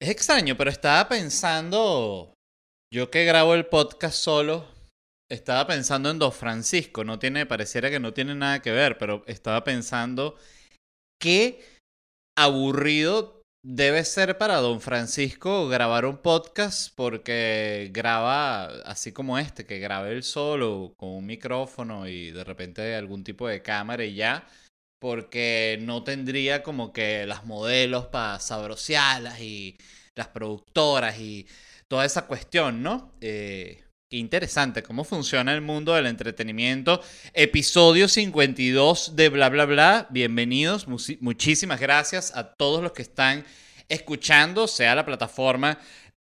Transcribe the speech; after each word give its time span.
Es 0.00 0.08
extraño, 0.08 0.56
pero 0.56 0.70
estaba 0.70 1.10
pensando, 1.10 2.32
yo 2.90 3.10
que 3.10 3.26
grabo 3.26 3.52
el 3.54 3.66
podcast 3.66 4.16
solo, 4.16 4.66
estaba 5.30 5.66
pensando 5.66 6.10
en 6.10 6.18
Don 6.18 6.32
Francisco, 6.32 7.04
no 7.04 7.18
tiene, 7.18 7.44
pareciera 7.44 7.90
que 7.90 8.00
no 8.00 8.14
tiene 8.14 8.34
nada 8.34 8.62
que 8.62 8.70
ver, 8.70 8.96
pero 8.96 9.22
estaba 9.26 9.62
pensando 9.62 10.38
qué 11.20 11.62
aburrido 12.34 13.42
debe 13.62 14.02
ser 14.04 14.38
para 14.38 14.56
Don 14.56 14.80
Francisco 14.80 15.68
grabar 15.68 16.06
un 16.06 16.16
podcast 16.16 16.94
porque 16.96 17.90
graba 17.92 18.64
así 18.86 19.12
como 19.12 19.38
este, 19.38 19.66
que 19.66 19.80
grabe 19.80 20.12
él 20.12 20.22
solo 20.22 20.94
con 20.96 21.10
un 21.10 21.26
micrófono 21.26 22.08
y 22.08 22.30
de 22.30 22.42
repente 22.42 22.94
algún 22.94 23.22
tipo 23.22 23.46
de 23.46 23.60
cámara 23.60 24.02
y 24.02 24.14
ya 24.14 24.48
porque 25.00 25.78
no 25.80 26.04
tendría 26.04 26.62
como 26.62 26.92
que 26.92 27.26
las 27.26 27.44
modelos 27.44 28.06
para 28.06 28.38
sabrosearlas 28.38 29.40
y 29.40 29.76
las 30.14 30.28
productoras 30.28 31.18
y 31.18 31.48
toda 31.88 32.04
esa 32.04 32.26
cuestión, 32.26 32.82
¿no? 32.82 33.12
Eh, 33.20 33.82
interesante 34.10 34.82
cómo 34.82 35.04
funciona 35.04 35.54
el 35.54 35.62
mundo 35.62 35.94
del 35.94 36.06
entretenimiento. 36.06 37.00
Episodio 37.32 38.06
52 38.08 39.16
de 39.16 39.28
Bla 39.30 39.48
Bla 39.48 39.64
Bla. 39.64 40.06
Bienvenidos. 40.10 40.86
muchísimas 40.86 41.80
gracias 41.80 42.36
a 42.36 42.52
todos 42.52 42.82
los 42.82 42.92
que 42.92 43.02
están 43.02 43.44
escuchando, 43.88 44.68
sea 44.68 44.94
la 44.94 45.06
plataforma 45.06 45.78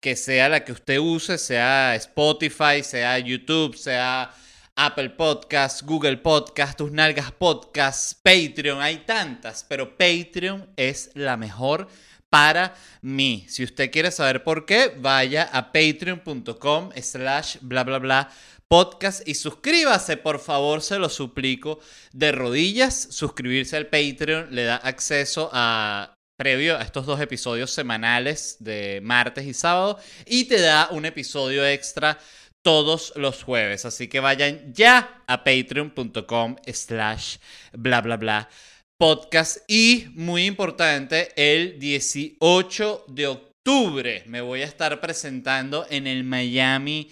que 0.06 0.16
sea 0.16 0.50
la 0.50 0.64
que 0.64 0.72
usted 0.72 1.00
use, 1.00 1.38
sea 1.40 1.96
Spotify, 1.96 2.84
sea 2.84 3.18
YouTube, 3.18 3.76
sea 3.76 4.32
Apple 4.78 5.12
Podcast, 5.12 5.84
Google 5.84 6.18
Podcast, 6.18 6.78
Tus 6.78 6.92
Nalgas 6.92 7.32
Podcast, 7.32 8.20
Patreon, 8.22 8.82
hay 8.82 9.06
tantas, 9.06 9.64
pero 9.64 9.98
Patreon 9.98 10.70
es 10.76 11.12
la 11.14 11.38
mejor 11.38 11.88
para 12.30 12.76
mí. 13.02 13.46
Si 13.48 13.64
usted 13.64 13.90
quiere 13.90 14.12
saber 14.12 14.44
por 14.44 14.66
qué, 14.66 14.94
vaya 14.98 15.50
a 15.54 15.72
patreon.com 15.72 16.90
slash 17.02 17.58
bla 17.62 17.86
bla 17.86 18.00
bla 18.00 18.30
podcast 18.68 19.26
y 19.26 19.36
suscríbase, 19.36 20.18
por 20.18 20.40
favor, 20.40 20.82
se 20.82 21.00
lo 21.00 21.08
suplico 21.08 21.80
de 22.12 22.34
rodillas. 22.34 23.08
Suscribirse 23.12 23.78
al 23.78 23.88
Patreon 23.88 24.48
le 24.52 24.66
da 24.66 24.76
acceso 24.76 25.50
a 25.54 26.16
previo 26.38 26.78
a 26.78 26.82
estos 26.82 27.06
dos 27.06 27.22
episodios 27.22 27.72
semanales 27.72 28.58
de 28.60 29.00
martes 29.02 29.46
y 29.46 29.54
sábado 29.54 29.98
y 30.26 30.46
te 30.46 30.60
da 30.60 30.90
un 30.92 31.06
episodio 31.06 31.66
extra 31.66 32.20
todos 32.66 33.14
los 33.16 33.44
jueves. 33.44 33.86
Así 33.86 34.08
que 34.08 34.20
vayan 34.20 34.74
ya 34.74 35.22
a 35.28 35.44
patreon.com 35.44 36.56
slash 36.66 37.38
bla 37.74 38.02
bla 38.02 38.18
bla 38.18 38.50
podcast. 38.98 39.58
Y 39.68 40.08
muy 40.16 40.48
importante, 40.48 41.32
el 41.36 41.78
18 41.78 43.06
de 43.08 43.28
octubre 43.28 44.24
me 44.26 44.42
voy 44.42 44.64
a 44.64 44.66
estar 44.66 45.00
presentando 45.00 45.86
en 45.92 46.08
el 46.08 46.24
Miami 46.24 47.12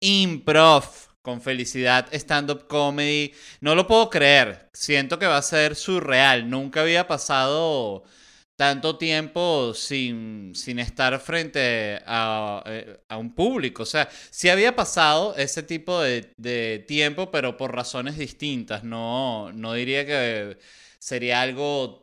Improv 0.00 0.84
con 1.20 1.40
felicidad 1.40 2.06
stand-up 2.12 2.68
comedy. 2.68 3.32
No 3.60 3.74
lo 3.74 3.88
puedo 3.88 4.08
creer. 4.08 4.68
Siento 4.72 5.18
que 5.18 5.26
va 5.26 5.38
a 5.38 5.42
ser 5.42 5.74
surreal. 5.74 6.48
Nunca 6.48 6.82
había 6.82 7.08
pasado 7.08 8.04
tanto 8.56 8.96
tiempo 8.96 9.74
sin, 9.74 10.52
sin 10.54 10.78
estar 10.78 11.18
frente 11.20 12.00
a, 12.06 12.62
eh, 12.66 13.00
a, 13.08 13.16
un 13.16 13.34
público. 13.34 13.82
O 13.82 13.86
sea, 13.86 14.08
sí 14.30 14.48
había 14.48 14.76
pasado 14.76 15.34
ese 15.36 15.62
tipo 15.62 16.00
de, 16.00 16.32
de 16.36 16.84
tiempo, 16.86 17.30
pero 17.30 17.56
por 17.56 17.74
razones 17.74 18.16
distintas. 18.18 18.84
No, 18.84 19.52
no 19.52 19.74
diría 19.74 20.06
que 20.06 20.58
sería 20.98 21.42
algo 21.42 22.02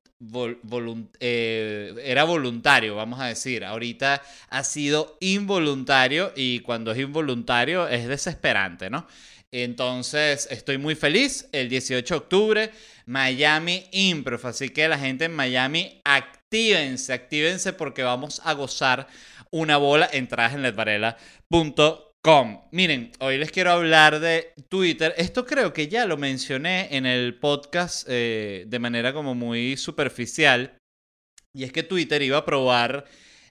eh, 1.21 1.95
era 2.03 2.25
voluntario, 2.25 2.95
vamos 2.95 3.19
a 3.21 3.27
decir. 3.27 3.63
Ahorita 3.63 4.21
ha 4.49 4.63
sido 4.63 5.17
involuntario 5.21 6.33
y 6.35 6.59
cuando 6.59 6.91
es 6.91 6.99
involuntario 6.99 7.87
es 7.87 8.07
desesperante, 8.07 8.89
¿no? 8.89 9.07
Entonces, 9.51 10.47
estoy 10.51 10.77
muy 10.77 10.95
feliz. 10.95 11.47
El 11.51 11.69
18 11.69 12.13
de 12.13 12.17
octubre, 12.17 12.71
Miami 13.09 13.85
Improv. 13.91 14.45
Así 14.45 14.69
que 14.69 14.87
la 14.87 14.99
gente 14.99 15.25
en 15.25 15.33
Miami, 15.33 15.99
actívense, 16.05 17.11
actívense 17.11 17.73
porque 17.73 18.03
vamos 18.03 18.39
a 18.45 18.53
gozar 18.53 19.07
una 19.49 19.77
bola. 19.77 20.07
Entradas 20.13 20.53
en 20.53 20.61
ledvarela.com. 20.61 22.61
Miren, 22.71 23.11
hoy 23.19 23.39
les 23.39 23.51
quiero 23.51 23.71
hablar 23.71 24.19
de 24.19 24.53
Twitter. 24.69 25.15
Esto 25.17 25.47
creo 25.47 25.73
que 25.73 25.87
ya 25.87 26.05
lo 26.05 26.17
mencioné 26.17 26.95
en 26.95 27.07
el 27.07 27.39
podcast 27.39 28.05
eh, 28.07 28.65
de 28.67 28.79
manera 28.79 29.11
como 29.11 29.33
muy 29.33 29.75
superficial. 29.75 30.77
Y 31.51 31.63
es 31.63 31.71
que 31.71 31.81
Twitter 31.81 32.21
iba 32.21 32.37
a 32.37 32.45
probar 32.45 33.05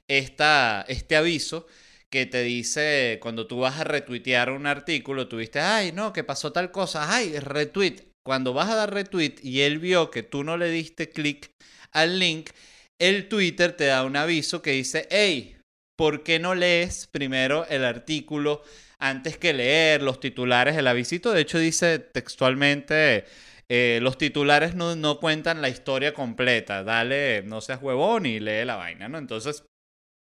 esta, 0.06 0.84
este 0.86 1.16
aviso 1.16 1.66
que 2.10 2.26
te 2.26 2.44
dice 2.44 3.18
cuando 3.20 3.48
tú 3.48 3.58
vas 3.58 3.80
a 3.80 3.84
retuitear 3.84 4.52
un 4.52 4.68
artículo, 4.68 5.26
tuviste, 5.26 5.58
ay, 5.58 5.90
no, 5.90 6.12
que 6.12 6.22
pasó 6.22 6.52
tal 6.52 6.70
cosa, 6.70 7.12
ay, 7.12 7.36
retweet. 7.40 8.07
Cuando 8.24 8.52
vas 8.52 8.68
a 8.68 8.74
dar 8.74 8.92
retweet 8.92 9.36
y 9.42 9.62
él 9.62 9.78
vio 9.78 10.10
que 10.10 10.22
tú 10.22 10.44
no 10.44 10.56
le 10.56 10.70
diste 10.70 11.08
clic 11.08 11.50
al 11.92 12.18
link, 12.18 12.50
el 12.98 13.28
Twitter 13.28 13.72
te 13.72 13.86
da 13.86 14.04
un 14.04 14.16
aviso 14.16 14.60
que 14.60 14.72
dice, 14.72 15.06
hey, 15.10 15.56
¿por 15.96 16.22
qué 16.22 16.38
no 16.38 16.54
lees 16.54 17.06
primero 17.06 17.66
el 17.68 17.84
artículo 17.84 18.62
antes 18.98 19.38
que 19.38 19.52
leer 19.52 20.02
los 20.02 20.20
titulares 20.20 20.76
del 20.76 20.86
avisito? 20.86 21.32
De 21.32 21.40
hecho, 21.40 21.58
dice 21.58 21.98
textualmente, 21.98 23.24
eh, 23.68 23.98
los 24.02 24.18
titulares 24.18 24.74
no, 24.74 24.96
no, 24.96 25.20
cuentan 25.20 25.62
la 25.62 25.68
historia 25.68 26.14
completa. 26.14 26.82
Dale, 26.82 27.42
no 27.42 27.60
seas 27.60 27.82
huevón 27.82 28.26
y 28.26 28.40
lee 28.40 28.64
la 28.64 28.76
vaina. 28.76 29.06
Entonces, 29.06 29.64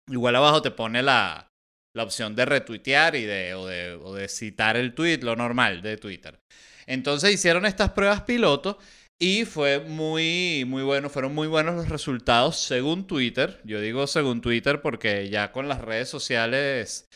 igual 0.08 0.36
abajo 0.36 0.62
te 0.62 0.70
pone 0.70 1.02
la, 1.02 1.48
la 1.94 2.02
opción 2.02 2.34
de 2.36 2.44
retuitear 2.44 3.16
y 3.16 3.24
de 3.24 3.54
o, 3.54 3.66
de, 3.66 3.92
o 3.94 4.14
de 4.14 4.28
citar 4.28 4.76
el 4.76 4.94
tweet, 4.94 5.18
lo 5.22 5.36
normal 5.36 5.82
de 5.82 5.96
Twitter. 5.96 6.38
Entonces 6.86 7.32
hicieron 7.32 7.66
estas 7.66 7.92
pruebas 7.92 8.22
piloto 8.22 8.78
y 9.18 9.44
fue 9.44 9.80
muy, 9.80 10.64
muy 10.66 10.82
bueno, 10.82 11.08
fueron 11.08 11.34
muy 11.34 11.46
buenos 11.46 11.76
los 11.76 11.88
resultados 11.88 12.56
según 12.58 13.06
Twitter. 13.06 13.60
Yo 13.64 13.80
digo 13.80 14.06
según 14.06 14.40
Twitter 14.40 14.80
porque 14.80 15.28
ya 15.30 15.52
con 15.52 15.68
las 15.68 15.80
redes 15.80 16.08
sociales 16.08 17.08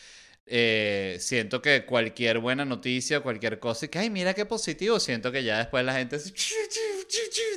eh, 0.45 1.17
siento 1.19 1.61
que 1.61 1.85
cualquier 1.85 2.39
buena 2.39 2.63
noticia, 2.63 3.19
cualquier 3.19 3.59
cosa, 3.59 3.85
y 3.85 3.89
que, 3.89 3.99
ay, 3.99 4.09
mira 4.09 4.33
qué 4.33 4.45
positivo, 4.45 4.99
siento 4.99 5.31
que 5.31 5.43
ya 5.43 5.57
después 5.57 5.83
la 5.83 5.95
gente 5.95 6.17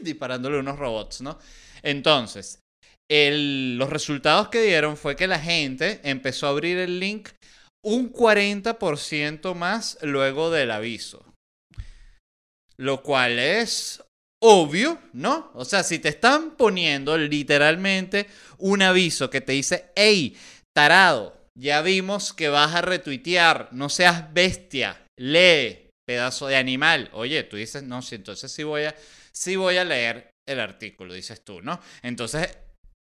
disparándole 0.03 0.59
unos 0.59 0.79
robots, 0.79 1.21
¿no? 1.21 1.39
Entonces, 1.83 2.61
los 3.09 3.91
resultados 3.91 4.49
que 4.49 4.63
dieron 4.63 4.97
fue 4.97 5.15
que 5.15 5.29
la 5.29 5.39
gente 5.39 6.01
empezó 6.03 6.47
a 6.47 6.51
abrir 6.51 6.79
el 6.79 6.99
link 6.99 7.29
un 7.83 8.13
40% 8.13 9.55
más 9.55 9.99
luego 10.03 10.51
del 10.51 10.73
aviso. 10.73 11.30
Lo 12.81 13.03
cual 13.03 13.38
es 13.38 14.03
obvio, 14.43 14.99
¿no? 15.12 15.50
O 15.55 15.67
sea, 15.67 15.82
si 15.82 15.99
te 15.99 16.09
están 16.09 16.56
poniendo 16.56 17.19
literalmente 17.19 18.27
un 18.56 18.81
aviso 18.81 19.29
que 19.29 19.43
te 19.43 19.53
dice, 19.53 19.93
hey, 19.94 20.35
tarado, 20.75 21.37
ya 21.55 21.82
vimos 21.82 22.32
que 22.32 22.49
vas 22.49 22.75
a 22.75 22.81
retuitear, 22.81 23.69
no 23.73 23.91
seas 23.91 24.32
bestia, 24.32 25.05
lee, 25.19 25.91
pedazo 26.06 26.47
de 26.47 26.56
animal. 26.56 27.11
Oye, 27.12 27.43
tú 27.43 27.56
dices, 27.56 27.82
no, 27.82 28.00
sí, 28.00 28.15
entonces 28.15 28.50
sí 28.50 28.62
voy 28.62 28.85
a, 28.85 28.94
voy 29.56 29.77
a 29.77 29.85
leer 29.85 30.31
el 30.49 30.59
artículo, 30.59 31.12
dices 31.12 31.44
tú, 31.44 31.61
¿no? 31.61 31.79
Entonces 32.03 32.49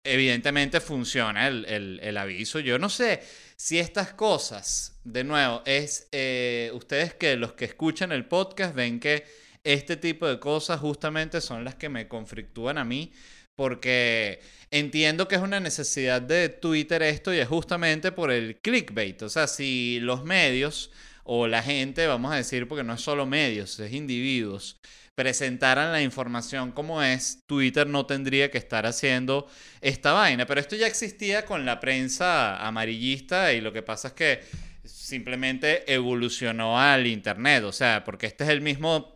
evidentemente 0.05 0.81
funciona 0.81 1.49
el, 1.49 1.99
el, 2.03 2.17
aviso. 2.19 2.59
Yo 2.59 2.79
no 2.79 2.91
sé 2.91 3.23
si 3.57 3.79
estas 3.79 4.13
cosas, 4.13 5.01
de 5.05 5.25
nuevo, 5.25 5.63
es 5.65 6.09
eh, 6.13 6.71
ustedes 6.75 7.15
que 7.15 7.37
los 7.37 7.55
que 7.55 7.65
escuchan 7.65 8.13
el 8.13 8.27
podcast 8.27 8.75
ven 8.75 9.01
que 9.01 9.25
este 9.65 9.97
tipo 9.97 10.27
de 10.27 10.41
cosas 10.41 10.81
justamente 10.81 11.41
son 11.41 11.65
las 11.65 11.75
que 11.77 11.89
me 11.89 12.09
conflictúan 12.09 12.79
a 12.79 12.85
mí 12.85 13.13
porque 13.55 14.41
entiendo 14.71 15.29
que 15.29 15.37
es 15.37 15.43
una 15.43 15.61
necesidad 15.61 16.23
de 16.23 16.49
Twitter 16.49 17.03
esto 17.03 17.35
y 17.35 17.39
es 17.39 17.49
justamente 17.49 18.13
por 18.13 18.31
el 18.31 18.57
clickbait. 18.57 19.23
O 19.23 19.29
sea, 19.29 19.47
si 19.47 20.01
los 20.01 20.25
medios 20.25 20.91
o 21.25 21.47
la 21.47 21.63
gente, 21.63 22.07
vamos 22.07 22.33
a 22.33 22.37
decir, 22.37 22.67
porque 22.67 22.85
no 22.85 22.95
es 22.95 23.01
solo 23.01 23.27
medios, 23.27 23.79
es 23.79 23.93
individuos, 23.93 24.81
presentaran 25.15 25.93
la 25.93 26.03
información 26.03 26.73
como 26.73 27.03
es, 27.03 27.41
Twitter 27.47 27.87
no 27.87 28.07
tendría 28.07 28.51
que 28.51 28.59
estar 28.59 28.87
haciendo 28.87 29.47
esta 29.81 30.13
vaina. 30.13 30.47
Pero 30.47 30.61
esto 30.61 30.77
ya 30.77 30.87
existía 30.87 31.45
con 31.45 31.65
la 31.67 31.81
prensa 31.81 32.67
amarillista 32.67 33.53
y 33.53 33.61
lo 33.61 33.73
que 33.73 33.83
pasa 33.83 34.09
es 34.09 34.15
que 34.15 34.41
simplemente 34.85 35.93
evolucionó 35.93 36.81
al 36.81 37.07
Internet. 37.07 37.65
O 37.65 37.73
sea, 37.73 38.03
porque 38.05 38.27
este 38.27 38.45
es 38.45 38.51
el 38.51 38.63
mismo, 38.63 39.12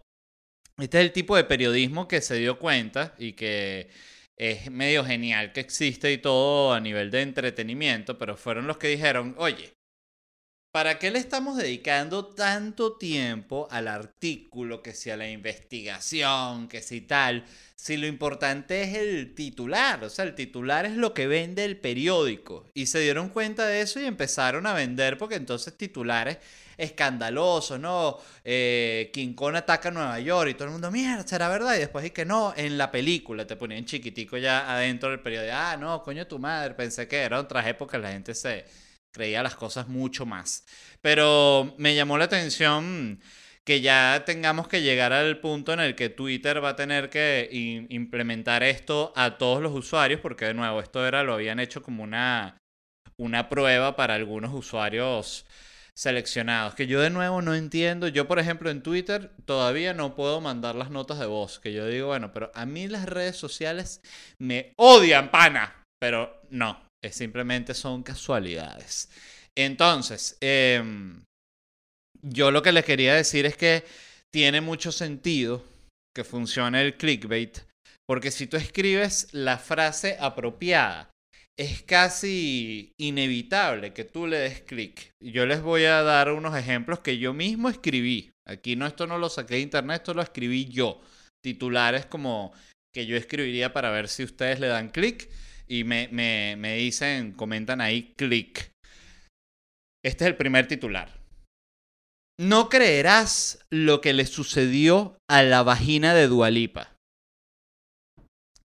este 0.78 0.98
es 0.98 1.04
el 1.06 1.12
tipo 1.12 1.36
de 1.36 1.44
periodismo 1.44 2.08
que 2.08 2.20
se 2.20 2.36
dio 2.36 2.58
cuenta 2.58 3.14
y 3.18 3.32
que 3.34 3.88
es 4.36 4.70
medio 4.70 5.04
genial 5.04 5.52
que 5.52 5.60
existe 5.60 6.12
y 6.12 6.18
todo 6.18 6.72
a 6.74 6.80
nivel 6.80 7.10
de 7.10 7.22
entretenimiento, 7.22 8.18
pero 8.18 8.36
fueron 8.36 8.66
los 8.66 8.76
que 8.78 8.88
dijeron, 8.88 9.34
oye, 9.38 9.75
¿Para 10.76 10.98
qué 10.98 11.10
le 11.10 11.18
estamos 11.18 11.56
dedicando 11.56 12.26
tanto 12.26 12.98
tiempo 12.98 13.66
al 13.70 13.88
artículo, 13.88 14.82
que 14.82 14.92
si 14.92 15.08
a 15.08 15.16
la 15.16 15.26
investigación, 15.26 16.68
que 16.68 16.82
si 16.82 17.00
tal? 17.00 17.46
Si 17.76 17.96
lo 17.96 18.06
importante 18.06 18.82
es 18.82 18.94
el 18.94 19.34
titular, 19.34 20.04
o 20.04 20.10
sea, 20.10 20.26
el 20.26 20.34
titular 20.34 20.84
es 20.84 20.92
lo 20.92 21.14
que 21.14 21.28
vende 21.28 21.64
el 21.64 21.78
periódico. 21.78 22.66
Y 22.74 22.84
se 22.84 23.00
dieron 23.00 23.30
cuenta 23.30 23.66
de 23.66 23.80
eso 23.80 24.00
y 24.00 24.04
empezaron 24.04 24.66
a 24.66 24.74
vender 24.74 25.16
porque 25.16 25.36
entonces 25.36 25.78
titulares 25.78 26.36
escandalosos, 26.76 27.80
¿no? 27.80 28.18
Eh, 28.44 29.08
King 29.14 29.32
Kong 29.32 29.56
ataca 29.56 29.88
a 29.88 29.92
Nueva 29.92 30.20
York 30.20 30.50
y 30.50 30.54
todo 30.56 30.64
el 30.64 30.72
mundo, 30.72 30.90
mierda, 30.90 31.26
será 31.26 31.48
verdad. 31.48 31.74
Y 31.76 31.78
después 31.78 32.04
es 32.04 32.12
que 32.12 32.26
no, 32.26 32.52
en 32.54 32.76
la 32.76 32.90
película 32.90 33.46
te 33.46 33.56
ponían 33.56 33.86
chiquitico 33.86 34.36
ya 34.36 34.70
adentro 34.70 35.08
del 35.08 35.20
periódico. 35.20 35.54
Ah, 35.56 35.78
no, 35.80 36.02
coño 36.02 36.26
tu 36.26 36.38
madre, 36.38 36.74
pensé 36.74 37.08
que 37.08 37.16
era 37.16 37.40
otras 37.40 37.66
épocas, 37.66 37.98
la 37.98 38.12
gente 38.12 38.34
se 38.34 38.66
creía 39.16 39.42
las 39.42 39.56
cosas 39.56 39.88
mucho 39.88 40.26
más. 40.26 40.64
Pero 41.00 41.74
me 41.78 41.94
llamó 41.94 42.18
la 42.18 42.26
atención 42.26 43.20
que 43.64 43.80
ya 43.80 44.22
tengamos 44.26 44.68
que 44.68 44.82
llegar 44.82 45.12
al 45.12 45.40
punto 45.40 45.72
en 45.72 45.80
el 45.80 45.96
que 45.96 46.10
Twitter 46.10 46.62
va 46.62 46.70
a 46.70 46.76
tener 46.76 47.08
que 47.10 47.48
implementar 47.88 48.62
esto 48.62 49.12
a 49.16 49.38
todos 49.38 49.62
los 49.62 49.72
usuarios, 49.72 50.20
porque 50.20 50.44
de 50.44 50.54
nuevo, 50.54 50.80
esto 50.80 51.04
era, 51.06 51.24
lo 51.24 51.34
habían 51.34 51.58
hecho 51.58 51.82
como 51.82 52.04
una, 52.04 52.58
una 53.18 53.48
prueba 53.48 53.96
para 53.96 54.14
algunos 54.14 54.54
usuarios 54.54 55.46
seleccionados, 55.96 56.74
que 56.74 56.86
yo 56.86 57.00
de 57.00 57.10
nuevo 57.10 57.40
no 57.40 57.54
entiendo. 57.54 58.06
Yo, 58.08 58.28
por 58.28 58.38
ejemplo, 58.38 58.70
en 58.70 58.82
Twitter 58.82 59.32
todavía 59.46 59.94
no 59.94 60.14
puedo 60.14 60.40
mandar 60.40 60.74
las 60.74 60.90
notas 60.90 61.18
de 61.18 61.26
voz, 61.26 61.58
que 61.58 61.72
yo 61.72 61.86
digo, 61.86 62.08
bueno, 62.08 62.32
pero 62.32 62.52
a 62.54 62.66
mí 62.66 62.86
las 62.86 63.06
redes 63.06 63.36
sociales 63.36 64.02
me 64.38 64.74
odian, 64.76 65.30
pana, 65.30 65.82
pero 65.98 66.40
no, 66.50 66.85
simplemente 67.12 67.74
son 67.74 68.02
casualidades. 68.02 69.08
Entonces, 69.56 70.36
em, 70.40 71.22
yo 72.22 72.50
lo 72.50 72.62
que 72.62 72.72
les 72.72 72.84
quería 72.84 73.14
decir 73.14 73.46
es 73.46 73.56
que 73.56 73.84
tiene 74.32 74.60
mucho 74.60 74.92
sentido 74.92 75.64
que 76.14 76.24
funcione 76.24 76.82
el 76.82 76.96
clickbait, 76.96 77.58
porque 78.06 78.30
si 78.30 78.46
tú 78.46 78.56
escribes 78.56 79.28
la 79.32 79.58
frase 79.58 80.16
apropiada, 80.20 81.10
es 81.58 81.82
casi 81.82 82.92
inevitable 83.00 83.92
que 83.92 84.04
tú 84.04 84.26
le 84.26 84.38
des 84.38 84.60
clic. 84.60 85.10
Yo 85.22 85.46
les 85.46 85.62
voy 85.62 85.84
a 85.84 86.02
dar 86.02 86.30
unos 86.32 86.56
ejemplos 86.56 87.00
que 87.00 87.18
yo 87.18 87.32
mismo 87.32 87.68
escribí. 87.70 88.30
Aquí 88.46 88.76
no, 88.76 88.86
esto 88.86 89.06
no 89.06 89.18
lo 89.18 89.28
saqué 89.28 89.54
de 89.54 89.60
internet, 89.60 90.02
esto 90.02 90.14
lo 90.14 90.22
escribí 90.22 90.66
yo. 90.66 91.00
Titulares 91.42 92.04
como 92.06 92.52
que 92.94 93.06
yo 93.06 93.16
escribiría 93.16 93.72
para 93.72 93.90
ver 93.90 94.08
si 94.08 94.22
ustedes 94.22 94.60
le 94.60 94.68
dan 94.68 94.90
clic 94.90 95.30
y 95.68 95.84
me, 95.84 96.08
me, 96.08 96.56
me 96.56 96.76
dicen, 96.76 97.32
comentan 97.32 97.80
ahí, 97.80 98.14
clic. 98.16 98.70
Este 100.04 100.24
es 100.24 100.30
el 100.30 100.36
primer 100.36 100.68
titular. 100.68 101.20
No 102.38 102.68
creerás 102.68 103.58
lo 103.70 104.00
que 104.00 104.12
le 104.12 104.26
sucedió 104.26 105.18
a 105.28 105.42
la 105.42 105.62
vagina 105.62 106.14
de 106.14 106.28
Dualipa. 106.28 106.94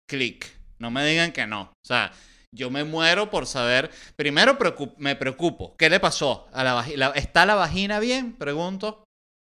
Clic. 0.09 0.59
No 0.77 0.91
me 0.91 1.05
digan 1.05 1.31
que 1.31 1.47
no. 1.47 1.61
O 1.61 1.87
sea, 1.87 2.11
yo 2.53 2.69
me 2.69 2.83
muero 2.83 3.29
por 3.29 3.45
saber. 3.45 3.91
Primero 4.15 4.57
me 4.97 5.15
preocupo. 5.15 5.75
¿Qué 5.77 5.89
le 5.89 5.99
pasó 5.99 6.49
a 6.51 6.63
la? 6.63 7.11
¿Está 7.15 7.45
la 7.45 7.55
vagina 7.55 7.99
bien? 7.99 8.33
Pregunto. 8.33 9.03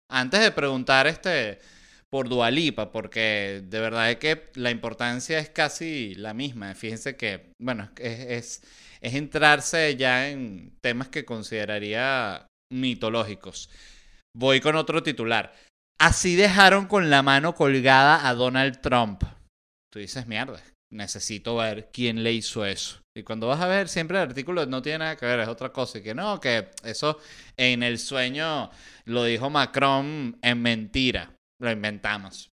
Antes 0.10 0.42
de 0.42 0.52
preguntar 0.52 1.08
este, 1.08 1.60
por 2.14 2.30
Dualipa, 2.30 2.92
porque 2.92 3.64
de 3.66 3.80
verdad 3.80 4.12
es 4.12 4.18
que 4.18 4.52
la 4.54 4.70
importancia 4.70 5.40
es 5.40 5.50
casi 5.50 6.14
la 6.14 6.36
misma. 6.36 6.76
Fíjense 6.76 7.18
que, 7.18 7.50
bueno, 7.60 7.90
es, 7.98 8.62
es, 9.02 9.16
entrarse 9.16 9.96
ya 9.96 10.30
en 10.30 10.78
temas 10.80 11.08
que 11.08 11.26
consideraría 11.26 12.46
mitológicos. 12.72 13.68
Voy 14.38 14.62
con 14.62 14.76
otro 14.76 15.02
titular. 15.02 15.56
Así 16.00 16.36
dejaron 16.36 16.86
con 16.86 17.10
la 17.10 17.24
mano 17.24 17.56
colgada 17.56 18.30
a 18.30 18.36
Donald 18.36 18.80
Trump. 18.82 19.24
Tú 19.92 19.98
dices, 19.98 20.28
mierda, 20.28 20.62
necesito 20.92 21.56
ver 21.56 21.90
quién 21.92 22.22
le 22.22 22.32
hizo 22.32 22.64
eso. 22.64 23.00
Y 23.18 23.24
cuando 23.24 23.48
vas 23.48 23.60
a 23.60 23.68
ver, 23.68 23.90
siempre 23.90 24.18
el 24.18 24.30
artículo 24.30 24.68
no 24.68 24.84
tiene 24.84 25.00
nada 25.00 25.18
que 25.18 25.26
ver, 25.26 25.40
es 25.40 25.48
otra 25.48 25.70
cosa. 25.72 25.98
Y 25.98 26.04
que 26.04 26.14
no, 26.14 26.40
que 26.40 26.70
eso 26.84 27.18
en 27.58 27.82
el 27.82 27.98
sueño 27.98 28.70
lo 29.06 29.24
dijo 29.24 29.50
Macron 29.50 30.38
en 30.44 30.62
mentira. 30.62 31.33
Lo 31.62 31.72
inventamos. 31.72 32.50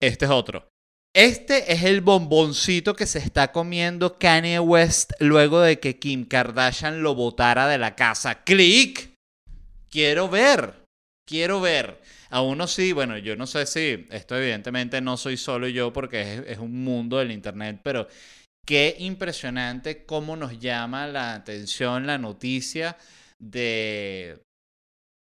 Este 0.00 0.24
es 0.24 0.30
otro. 0.30 0.68
Este 1.14 1.72
es 1.72 1.82
el 1.82 2.02
bomboncito 2.02 2.94
que 2.94 3.06
se 3.06 3.18
está 3.18 3.50
comiendo 3.50 4.18
Kanye 4.18 4.60
West 4.60 5.12
luego 5.18 5.60
de 5.60 5.80
que 5.80 5.98
Kim 5.98 6.24
Kardashian 6.24 7.02
lo 7.02 7.14
botara 7.14 7.66
de 7.66 7.78
la 7.78 7.96
casa. 7.96 8.44
¡Click! 8.44 9.10
Quiero 9.90 10.28
ver. 10.28 10.84
Quiero 11.26 11.60
ver. 11.60 12.00
A 12.30 12.42
uno 12.42 12.68
sí, 12.68 12.92
bueno, 12.92 13.18
yo 13.18 13.34
no 13.34 13.48
sé 13.48 13.66
si, 13.66 14.06
esto 14.10 14.36
evidentemente 14.36 15.00
no 15.00 15.16
soy 15.16 15.36
solo 15.36 15.66
yo 15.66 15.92
porque 15.92 16.22
es, 16.22 16.42
es 16.46 16.58
un 16.58 16.84
mundo 16.84 17.18
del 17.18 17.32
Internet, 17.32 17.80
pero 17.82 18.06
qué 18.64 18.94
impresionante 19.00 20.04
cómo 20.06 20.36
nos 20.36 20.60
llama 20.60 21.08
la 21.08 21.34
atención 21.34 22.06
la 22.06 22.18
noticia 22.18 22.96
de 23.40 24.40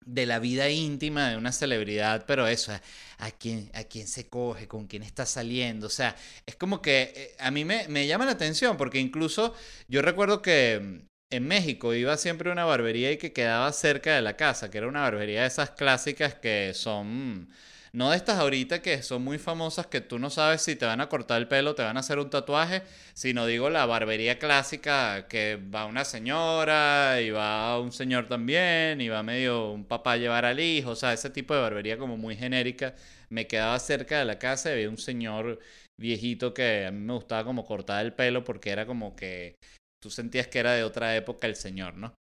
de 0.06 0.26
la 0.26 0.38
vida 0.38 0.68
íntima 0.68 1.30
de 1.30 1.36
una 1.36 1.52
celebridad, 1.52 2.24
pero 2.26 2.46
eso, 2.46 2.72
a 3.18 3.30
quién, 3.30 3.70
a 3.74 3.84
quién 3.84 4.08
se 4.08 4.28
coge, 4.28 4.68
con 4.68 4.86
quién 4.86 5.02
está 5.02 5.26
saliendo, 5.26 5.86
o 5.86 5.90
sea, 5.90 6.16
es 6.46 6.56
como 6.56 6.82
que 6.82 7.12
eh, 7.14 7.36
a 7.38 7.50
mí 7.50 7.64
me, 7.64 7.88
me 7.88 8.06
llama 8.06 8.24
la 8.26 8.32
atención, 8.32 8.76
porque 8.76 8.98
incluso 8.98 9.54
yo 9.88 10.02
recuerdo 10.02 10.42
que 10.42 10.80
mm, 10.82 11.12
en 11.36 11.48
México 11.48 11.94
iba 11.94 12.16
siempre 12.16 12.50
una 12.52 12.64
barbería 12.64 13.10
y 13.12 13.16
que 13.16 13.32
quedaba 13.32 13.72
cerca 13.72 14.14
de 14.14 14.22
la 14.22 14.36
casa, 14.36 14.70
que 14.70 14.78
era 14.78 14.88
una 14.88 15.00
barbería 15.02 15.42
de 15.42 15.46
esas 15.48 15.70
clásicas 15.70 16.34
que 16.34 16.72
son 16.74 17.48
no 17.94 18.10
de 18.10 18.16
estas 18.16 18.38
ahorita 18.38 18.80
que 18.80 19.02
son 19.02 19.22
muy 19.22 19.38
famosas 19.38 19.86
que 19.86 20.00
tú 20.00 20.18
no 20.18 20.30
sabes 20.30 20.62
si 20.62 20.76
te 20.76 20.86
van 20.86 21.00
a 21.02 21.08
cortar 21.08 21.40
el 21.40 21.48
pelo, 21.48 21.74
te 21.74 21.82
van 21.82 21.96
a 21.98 22.00
hacer 22.00 22.18
un 22.18 22.30
tatuaje, 22.30 22.82
sino 23.12 23.44
digo 23.46 23.68
la 23.68 23.84
barbería 23.84 24.38
clásica 24.38 25.28
que 25.28 25.56
va 25.56 25.84
una 25.84 26.04
señora 26.04 27.20
y 27.20 27.30
va 27.30 27.78
un 27.78 27.92
señor 27.92 28.28
también 28.28 29.00
y 29.00 29.08
va 29.08 29.22
medio 29.22 29.70
un 29.70 29.84
papá 29.84 30.12
a 30.12 30.16
llevar 30.16 30.44
al 30.46 30.60
hijo, 30.60 30.90
o 30.90 30.96
sea, 30.96 31.12
ese 31.12 31.28
tipo 31.30 31.54
de 31.54 31.60
barbería 31.60 31.98
como 31.98 32.16
muy 32.16 32.36
genérica. 32.36 32.94
Me 33.28 33.46
quedaba 33.46 33.78
cerca 33.78 34.18
de 34.18 34.24
la 34.24 34.38
casa 34.38 34.70
y 34.70 34.72
había 34.74 34.90
un 34.90 34.98
señor 34.98 35.58
viejito 36.00 36.54
que 36.54 36.86
a 36.86 36.90
mí 36.92 37.00
me 37.00 37.14
gustaba 37.14 37.44
como 37.44 37.64
cortar 37.64 38.04
el 38.04 38.14
pelo 38.14 38.44
porque 38.44 38.70
era 38.70 38.86
como 38.86 39.14
que 39.16 39.56
tú 40.02 40.10
sentías 40.10 40.48
que 40.48 40.58
era 40.58 40.72
de 40.72 40.84
otra 40.84 41.16
época 41.16 41.46
el 41.46 41.56
señor, 41.56 41.94
¿no? 41.96 42.14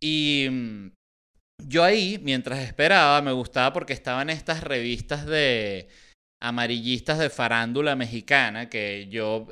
Y 0.00 0.48
mm, 0.50 0.90
yo 1.66 1.84
ahí, 1.84 2.18
mientras 2.22 2.60
esperaba, 2.60 3.20
me 3.22 3.32
gustaba 3.32 3.72
porque 3.72 3.92
estaban 3.92 4.30
estas 4.30 4.62
revistas 4.62 5.26
de 5.26 5.88
amarillistas 6.40 7.18
de 7.18 7.30
farándula 7.30 7.96
mexicana, 7.96 8.68
que 8.68 9.08
yo, 9.10 9.48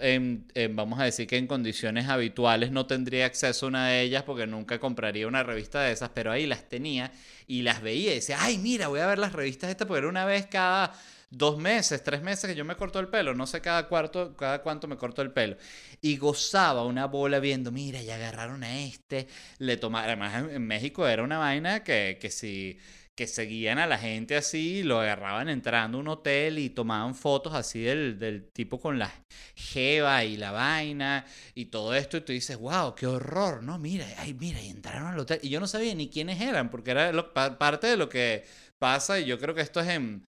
vamos 0.71 1.01
a 1.01 1.05
decir 1.05 1.27
que 1.27 1.37
en 1.37 1.49
condiciones 1.49 2.09
habituales 2.09 2.71
no 2.71 2.87
tendría 2.87 3.27
acceso 3.27 3.67
a 3.67 3.69
una 3.71 3.89
de 3.89 4.03
ellas 4.03 4.23
porque 4.23 4.47
nunca 4.47 4.79
compraría 4.79 5.27
una 5.27 5.43
revista 5.43 5.83
de 5.83 5.93
esas, 5.93 6.11
pero 6.11 6.31
ahí 6.31 6.47
las 6.47 6.69
tenía 6.69 7.11
y 7.49 7.63
las 7.63 7.83
veía 7.83 8.13
y 8.13 8.17
decía, 8.17 8.39
ay, 8.41 8.59
mira, 8.59 8.87
voy 8.87 9.01
a 9.01 9.07
ver 9.09 9.19
las 9.19 9.33
revistas 9.33 9.71
estas 9.71 9.89
porque 9.89 9.99
era 9.99 10.09
una 10.09 10.25
vez 10.25 10.47
cada 10.47 10.93
dos 11.31 11.59
meses, 11.59 12.03
tres 12.03 12.23
meses 12.23 12.49
que 12.49 12.57
yo 12.57 12.65
me 12.65 12.77
corto 12.77 12.99
el 13.01 13.09
pelo, 13.09 13.35
no 13.35 13.47
sé 13.47 13.61
cada 13.61 13.89
cuarto, 13.89 14.37
cada 14.37 14.63
cuánto 14.63 14.89
me 14.89 14.97
corto 14.97 15.23
el 15.23 15.33
pelo. 15.33 15.57
Y 16.01 16.17
gozaba 16.19 16.85
una 16.85 17.07
bola 17.07 17.41
viendo, 17.41 17.73
mira, 17.73 18.03
ya 18.03 18.17
agarraron 18.17 18.63
a 18.65 18.81
este, 18.81 19.29
le 19.59 19.77
tomaron, 19.77 20.23
además 20.23 20.53
en, 20.53 20.67
México 20.67 21.07
era 21.07 21.23
una 21.23 21.39
vaina 21.39 21.85
que, 21.85 22.19
que 22.21 22.31
si 22.31 22.79
que 23.17 23.27
seguían 23.27 23.79
a 23.79 23.87
la 23.87 23.97
gente 23.97 24.37
así, 24.37 24.83
lo 24.83 25.01
agarraban 25.01 25.49
entrando 25.49 25.97
a 25.97 26.01
un 26.03 26.09
hotel 26.09 26.59
y 26.59 26.69
tomaban 26.69 27.15
fotos 27.15 27.55
así 27.55 27.81
del, 27.81 28.19
del 28.19 28.51
tipo 28.53 28.79
con 28.79 28.99
la 28.99 29.11
jeva 29.55 30.23
y 30.25 30.37
la 30.37 30.51
vaina 30.53 31.25
y 31.55 31.67
todo 31.67 31.95
esto. 31.95 32.19
Y 32.19 32.21
tú 32.21 32.33
dices, 32.33 32.59
wow, 32.59 32.95
qué 32.95 33.07
horror, 33.07 33.63
¿no? 33.63 33.79
Mira, 33.79 34.07
ay, 34.19 34.35
mira, 34.35 34.61
y 34.61 34.69
entraron 34.69 35.09
al 35.09 35.19
hotel. 35.19 35.41
Y 35.43 35.49
yo 35.49 35.61
no 35.61 35.67
sabía 35.67 35.95
ni 35.95 36.11
quiénes 36.11 36.41
eran, 36.43 36.69
porque 36.69 36.91
era 36.91 37.11
parte 37.33 37.87
de 37.87 37.97
lo 37.97 38.11
que 38.11 38.45
pasa. 38.79 39.19
Y 39.19 39.25
yo 39.25 39.39
creo 39.39 39.55
que 39.55 39.63
esto 39.63 39.81
es 39.81 39.89
en 39.89 40.23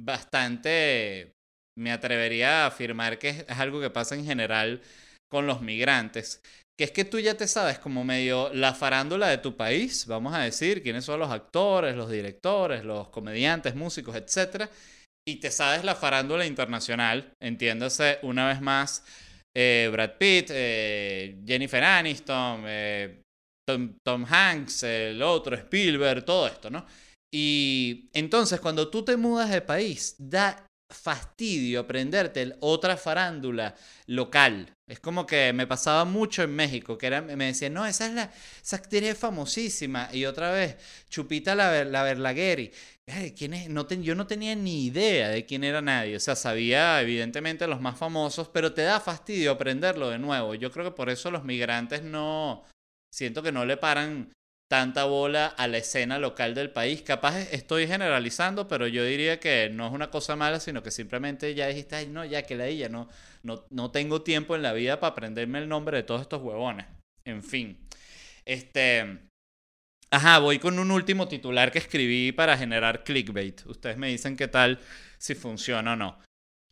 bastante, 0.00 1.32
me 1.78 1.92
atrevería 1.92 2.64
a 2.64 2.66
afirmar 2.66 3.18
que 3.18 3.28
es 3.30 3.58
algo 3.58 3.80
que 3.80 3.90
pasa 3.90 4.14
en 4.14 4.24
general 4.24 4.80
con 5.30 5.46
los 5.46 5.60
migrantes 5.62 6.42
que 6.80 6.84
es 6.84 6.92
que 6.92 7.04
tú 7.04 7.18
ya 7.18 7.36
te 7.36 7.46
sabes 7.46 7.78
como 7.78 8.04
medio 8.04 8.50
la 8.54 8.72
farándula 8.72 9.28
de 9.28 9.36
tu 9.36 9.54
país, 9.54 10.06
vamos 10.06 10.32
a 10.32 10.38
decir, 10.38 10.82
quiénes 10.82 11.04
son 11.04 11.20
los 11.20 11.30
actores, 11.30 11.94
los 11.94 12.10
directores, 12.10 12.86
los 12.86 13.10
comediantes, 13.10 13.74
músicos, 13.74 14.16
etc. 14.16 14.64
Y 15.28 15.36
te 15.36 15.50
sabes 15.50 15.84
la 15.84 15.94
farándula 15.94 16.46
internacional, 16.46 17.34
entiéndase 17.38 18.18
una 18.22 18.48
vez 18.48 18.62
más 18.62 19.04
eh, 19.54 19.90
Brad 19.92 20.12
Pitt, 20.16 20.48
eh, 20.54 21.42
Jennifer 21.46 21.84
Aniston, 21.84 22.62
eh, 22.64 23.20
Tom, 23.68 23.96
Tom, 24.02 24.24
Hanks, 24.24 24.84
el 24.84 25.20
otro, 25.20 25.56
Spielberg, 25.56 26.24
todo 26.24 26.46
esto, 26.46 26.70
¿no? 26.70 26.86
Y 27.32 28.08
entonces 28.12 28.60
cuando 28.60 28.88
tú 28.90 29.04
te 29.04 29.16
mudas 29.16 29.50
de 29.50 29.60
país, 29.60 30.16
da 30.18 30.66
fastidio 30.90 31.80
aprenderte 31.80 32.56
otra 32.60 32.96
farándula 32.96 33.76
local. 34.06 34.72
Es 34.88 34.98
como 34.98 35.24
que 35.24 35.52
me 35.52 35.68
pasaba 35.68 36.04
mucho 36.04 36.42
en 36.42 36.54
México, 36.54 36.98
que 36.98 37.06
era, 37.06 37.22
me 37.22 37.44
decían, 37.46 37.74
no, 37.74 37.86
esa 37.86 38.06
es 38.06 38.12
la, 38.12 38.32
esa 38.60 38.76
actriz 38.76 39.02
es 39.04 39.18
famosísima. 39.18 40.08
Y 40.12 40.24
otra 40.24 40.50
vez, 40.50 40.76
Chupita 41.08 41.54
la, 41.54 41.84
la 41.84 42.02
Verlagueri. 42.02 42.72
¿quién 43.36 43.54
es? 43.54 43.68
No 43.68 43.88
yo 43.88 44.14
no 44.14 44.26
tenía 44.26 44.54
ni 44.54 44.86
idea 44.86 45.28
de 45.28 45.46
quién 45.46 45.64
era 45.64 45.80
nadie. 45.80 46.16
O 46.16 46.20
sea, 46.20 46.36
sabía 46.36 47.00
evidentemente 47.00 47.66
los 47.66 47.80
más 47.80 47.98
famosos, 47.98 48.48
pero 48.48 48.72
te 48.72 48.82
da 48.82 49.00
fastidio 49.00 49.52
aprenderlo 49.52 50.10
de 50.10 50.18
nuevo. 50.18 50.54
Yo 50.54 50.70
creo 50.70 50.84
que 50.84 50.96
por 50.96 51.10
eso 51.10 51.30
los 51.30 51.44
migrantes 51.44 52.02
no, 52.02 52.64
siento 53.12 53.42
que 53.42 53.52
no 53.52 53.64
le 53.64 53.76
paran 53.76 54.32
tanta 54.70 55.04
bola 55.04 55.48
a 55.48 55.66
la 55.66 55.78
escena 55.78 56.20
local 56.20 56.54
del 56.54 56.70
país. 56.70 57.02
Capaz 57.02 57.36
estoy 57.52 57.88
generalizando, 57.88 58.68
pero 58.68 58.86
yo 58.86 59.04
diría 59.04 59.40
que 59.40 59.68
no 59.68 59.88
es 59.88 59.92
una 59.92 60.10
cosa 60.10 60.36
mala, 60.36 60.60
sino 60.60 60.80
que 60.80 60.92
simplemente 60.92 61.56
ya 61.56 61.66
dijiste, 61.66 61.96
ay, 61.96 62.06
no, 62.06 62.24
ya 62.24 62.42
que 62.42 62.54
la 62.54 62.68
ella, 62.68 62.88
no, 62.88 63.08
no, 63.42 63.66
no 63.70 63.90
tengo 63.90 64.22
tiempo 64.22 64.54
en 64.54 64.62
la 64.62 64.72
vida 64.72 65.00
para 65.00 65.10
aprenderme 65.10 65.58
el 65.58 65.68
nombre 65.68 65.96
de 65.96 66.04
todos 66.04 66.20
estos 66.20 66.40
huevones. 66.40 66.86
En 67.24 67.42
fin. 67.42 67.84
Este. 68.44 69.18
Ajá, 70.12 70.38
voy 70.38 70.60
con 70.60 70.78
un 70.78 70.92
último 70.92 71.26
titular 71.26 71.72
que 71.72 71.78
escribí 71.80 72.30
para 72.30 72.56
generar 72.56 73.02
clickbait. 73.02 73.66
Ustedes 73.66 73.96
me 73.96 74.08
dicen 74.08 74.36
qué 74.36 74.46
tal, 74.46 74.78
si 75.18 75.34
funciona 75.34 75.94
o 75.94 75.96
no. 75.96 76.18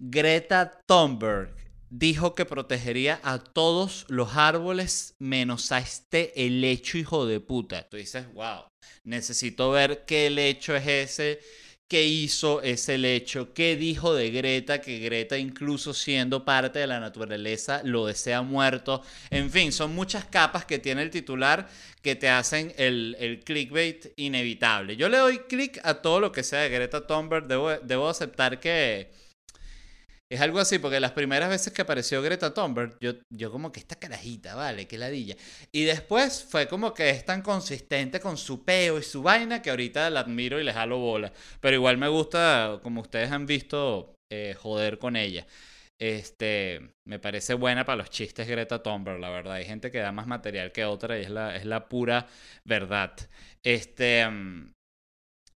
Greta 0.00 0.80
Thunberg 0.86 1.52
dijo 1.90 2.34
que 2.34 2.44
protegería 2.44 3.20
a 3.22 3.38
todos 3.38 4.04
los 4.08 4.36
árboles 4.36 5.14
menos 5.18 5.72
a 5.72 5.78
este 5.78 6.44
helecho 6.44 6.98
hijo 6.98 7.26
de 7.26 7.40
puta. 7.40 7.88
Tú 7.88 7.96
dices, 7.96 8.32
wow, 8.34 8.64
necesito 9.04 9.70
ver 9.70 10.04
qué 10.06 10.26
helecho 10.26 10.76
es 10.76 10.86
ese, 10.86 11.40
qué 11.88 12.04
hizo 12.04 12.60
ese 12.60 12.96
helecho, 12.96 13.54
qué 13.54 13.74
dijo 13.76 14.14
de 14.14 14.30
Greta, 14.30 14.80
que 14.80 14.98
Greta 14.98 15.38
incluso 15.38 15.94
siendo 15.94 16.44
parte 16.44 16.78
de 16.80 16.86
la 16.86 17.00
naturaleza 17.00 17.80
lo 17.82 18.06
desea 18.06 18.42
muerto. 18.42 19.02
En 19.30 19.50
fin, 19.50 19.72
son 19.72 19.94
muchas 19.94 20.26
capas 20.26 20.66
que 20.66 20.78
tiene 20.78 21.02
el 21.02 21.10
titular 21.10 21.68
que 22.02 22.14
te 22.14 22.28
hacen 22.28 22.74
el, 22.76 23.16
el 23.18 23.40
clickbait 23.40 24.12
inevitable. 24.16 24.96
Yo 24.96 25.08
le 25.08 25.16
doy 25.16 25.38
click 25.48 25.80
a 25.82 25.94
todo 25.94 26.20
lo 26.20 26.30
que 26.30 26.42
sea 26.42 26.60
de 26.60 26.68
Greta 26.68 27.06
Thunberg, 27.06 27.46
debo, 27.46 27.70
debo 27.78 28.08
aceptar 28.08 28.60
que 28.60 29.10
es 30.30 30.40
algo 30.42 30.58
así, 30.58 30.78
porque 30.78 31.00
las 31.00 31.12
primeras 31.12 31.48
veces 31.48 31.72
que 31.72 31.82
apareció 31.82 32.20
Greta 32.20 32.52
Thunberg, 32.52 32.98
yo, 33.00 33.12
yo 33.30 33.50
como 33.50 33.72
que 33.72 33.80
esta 33.80 33.96
carajita, 33.96 34.54
vale, 34.54 34.86
qué 34.86 34.98
ladilla. 34.98 35.36
Y 35.72 35.84
después 35.84 36.44
fue 36.44 36.68
como 36.68 36.92
que 36.92 37.08
es 37.10 37.24
tan 37.24 37.40
consistente 37.40 38.20
con 38.20 38.36
su 38.36 38.64
peo 38.64 38.98
y 38.98 39.02
su 39.02 39.22
vaina 39.22 39.62
que 39.62 39.70
ahorita 39.70 40.10
la 40.10 40.20
admiro 40.20 40.60
y 40.60 40.64
le 40.64 40.72
jalo 40.74 40.98
bola. 40.98 41.32
Pero 41.60 41.76
igual 41.76 41.96
me 41.96 42.08
gusta, 42.08 42.80
como 42.82 43.00
ustedes 43.00 43.30
han 43.32 43.46
visto, 43.46 44.14
eh, 44.30 44.54
joder 44.58 44.98
con 44.98 45.16
ella. 45.16 45.46
Este, 45.98 46.94
me 47.06 47.18
parece 47.18 47.54
buena 47.54 47.84
para 47.84 47.96
los 47.96 48.10
chistes 48.10 48.46
Greta 48.46 48.82
Thunberg, 48.82 49.18
la 49.20 49.30
verdad. 49.30 49.54
Hay 49.54 49.64
gente 49.64 49.90
que 49.90 49.98
da 49.98 50.12
más 50.12 50.26
material 50.26 50.72
que 50.72 50.84
otra 50.84 51.18
y 51.18 51.22
es 51.22 51.30
la, 51.30 51.56
es 51.56 51.64
la 51.64 51.88
pura 51.88 52.26
verdad. 52.64 53.12
Este, 53.62 54.28
mm, 54.28 54.72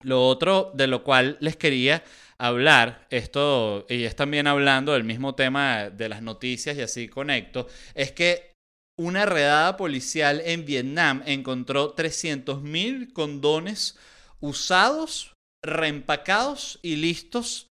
lo 0.04 0.26
otro 0.28 0.72
de 0.74 0.88
lo 0.88 1.04
cual 1.04 1.38
les 1.42 1.58
quería 1.58 2.04
hablar, 2.42 3.06
esto, 3.12 3.86
y 3.88 4.04
es 4.04 4.16
también 4.16 4.48
hablando 4.48 4.94
del 4.94 5.04
mismo 5.04 5.36
tema 5.36 5.92
de 5.92 6.10
las 6.10 6.24
noticias 6.24 6.76
y 6.76 6.82
así 6.82 7.08
conecto, 7.08 7.68
es 7.94 8.12
que 8.12 8.54
una 8.98 9.28
redada 9.28 9.78
policial 9.78 10.42
en 10.44 10.66
Vietnam 10.66 11.22
encontró 11.28 11.96
300.000 11.96 13.14
condones 13.14 13.96
usados, 14.40 15.34
reempacados 15.64 16.80
y 16.82 16.96
listos 16.96 17.68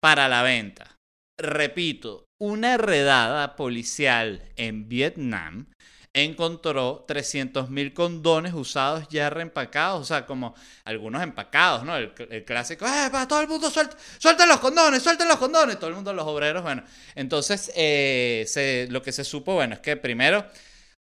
para 0.00 0.28
la 0.28 0.44
venta. 0.44 0.96
Repito, 1.36 2.24
una 2.40 2.76
redada 2.76 3.56
policial 3.56 4.48
en 4.54 4.88
Vietnam 4.88 5.66
encontró 6.14 7.04
300.000 7.08 7.92
condones 7.92 8.54
usados 8.54 9.08
ya 9.10 9.28
reempacados, 9.30 10.00
o 10.00 10.04
sea, 10.04 10.24
como 10.24 10.54
algunos 10.84 11.22
empacados, 11.22 11.84
¿no? 11.84 11.96
El, 11.96 12.44
clásico, 12.44 12.86
¡eh, 12.86 13.10
para 13.10 13.26
todo 13.26 13.40
el 13.40 13.48
mundo 13.48 13.68
suelta, 13.68 13.96
suelten 14.18 14.48
los 14.48 14.60
condones, 14.60 15.02
suelten 15.02 15.26
los 15.26 15.38
condones! 15.38 15.76
Todo 15.76 15.90
el 15.90 15.96
mundo, 15.96 16.12
los 16.12 16.26
obreros, 16.26 16.62
bueno. 16.62 16.84
Entonces, 17.16 17.72
eh, 17.74 18.86
lo 18.90 19.02
que 19.02 19.10
se 19.10 19.24
supo, 19.24 19.54
bueno, 19.54 19.74
es 19.74 19.80
que 19.80 19.96
primero, 19.96 20.46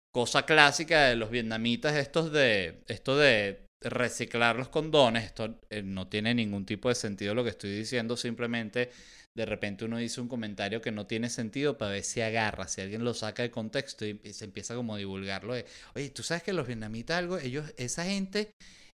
cosa 0.10 0.46
clásica 0.46 1.04
de 1.08 1.18
los 1.18 1.30
vietnamitas, 1.30 1.96
estos 1.96 2.32
de, 2.32 2.84
esto 2.88 3.18
de 3.18 3.66
reciclar 3.82 4.56
los 4.56 4.70
condones, 4.70 5.26
esto 5.26 5.60
eh, 5.70 5.82
no 5.84 6.08
tiene 6.08 6.34
ningún 6.34 6.66
tipo 6.66 6.88
de 6.88 6.96
sentido 6.96 7.36
lo 7.36 7.44
que 7.44 7.50
estoy 7.50 7.72
diciendo, 7.72 8.16
simplemente 8.16 8.90
de 9.36 9.46
repente 9.46 9.86
uno 9.86 9.98
dice 9.98 10.22
un 10.22 10.28
comentario 10.28 10.82
que 10.82 10.92
no 10.92 11.08
tiene 11.08 11.30
sentido 11.30 11.78
para 11.78 11.92
ver 11.92 12.04
si 12.04 12.22
agarra, 12.22 12.68
si 12.68 12.82
alguien 12.82 13.04
lo 13.04 13.14
saca 13.14 13.44
de 13.44 13.52
contexto 13.52 14.06
y 14.06 14.20
se 14.32 14.46
empieza 14.46 14.76
como 14.76 14.96
a 14.96 14.98
divulgarlo. 14.98 15.56
Oye, 15.96 16.10
tú 16.10 16.24
sabes 16.24 16.44
que 16.44 16.54
los 16.54 16.68
vietnamitas 16.68 17.18
algo, 17.18 17.38
ellos, 17.40 17.74
esa 17.78 18.06
gente, 18.06 18.54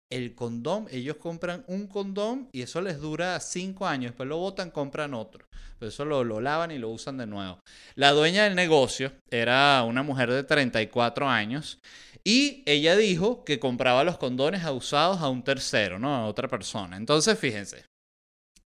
el 0.09 0.33
condón, 0.35 0.87
ellos 0.91 1.17
compran 1.17 1.63
un 1.67 1.87
condón 1.87 2.49
y 2.51 2.61
eso 2.61 2.81
les 2.81 2.99
dura 2.99 3.39
cinco 3.39 3.85
años, 3.85 4.11
después 4.11 4.29
lo 4.29 4.37
botan, 4.37 4.71
compran 4.71 5.13
otro. 5.13 5.45
Pero 5.77 5.89
eso 5.89 6.03
lo, 6.05 6.41
lavan 6.41 6.71
y 6.71 6.77
lo 6.77 6.89
usan 6.89 7.17
de 7.17 7.27
nuevo. 7.27 7.59
La 7.95 8.11
dueña 8.11 8.43
del 8.43 8.55
negocio 8.55 9.13
era 9.29 9.83
una 9.83 10.03
mujer 10.03 10.31
de 10.31 10.43
34 10.43 11.29
años 11.29 11.79
y 12.23 12.63
ella 12.65 12.97
dijo 12.97 13.45
que 13.45 13.59
compraba 13.59 14.03
los 14.03 14.17
condones 14.17 14.65
usados 14.65 15.21
a 15.21 15.29
un 15.29 15.43
tercero, 15.43 15.99
¿no? 15.99 16.13
A 16.13 16.25
otra 16.25 16.47
persona. 16.47 16.97
Entonces, 16.97 17.39
fíjense, 17.39 17.85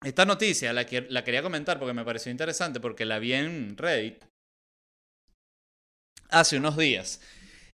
esta 0.04 0.24
noticia 0.24 0.72
la, 0.72 0.84
quería 0.84 1.42
comentar 1.42 1.78
porque 1.78 1.94
me 1.94 2.04
pareció 2.04 2.30
interesante 2.30 2.80
porque 2.80 3.04
la 3.04 3.18
vi 3.18 3.34
en 3.34 3.76
Reddit 3.76 4.24
hace 6.28 6.56
unos 6.56 6.76
días. 6.76 7.20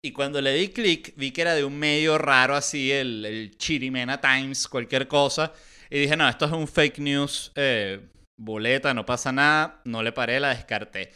Y 0.03 0.13
cuando 0.13 0.41
le 0.41 0.53
di 0.53 0.69
clic, 0.69 1.15
vi 1.17 1.33
que 1.33 1.43
era 1.43 1.55
de 1.55 1.65
un 1.65 1.79
medio 1.79 2.19
raro 2.19 2.55
así, 2.55 2.93
el, 2.93 3.25
el 3.25 3.57
Chirimena 3.59 4.21
Times, 4.21 4.69
cualquier 4.69 5.09
cosa. 5.09 5.53
Y 5.91 6.01
dije, 6.01 6.17
no, 6.17 6.29
esto 6.29 6.47
es 6.47 6.53
un 6.53 6.69
fake 6.69 6.99
news, 6.99 7.53
eh, 7.55 8.01
boleta, 8.39 8.95
no 8.95 9.07
pasa 9.07 9.33
nada. 9.33 9.81
No 9.85 10.03
le 10.03 10.13
paré, 10.13 10.41
la 10.41 10.51
descarté. 10.51 11.13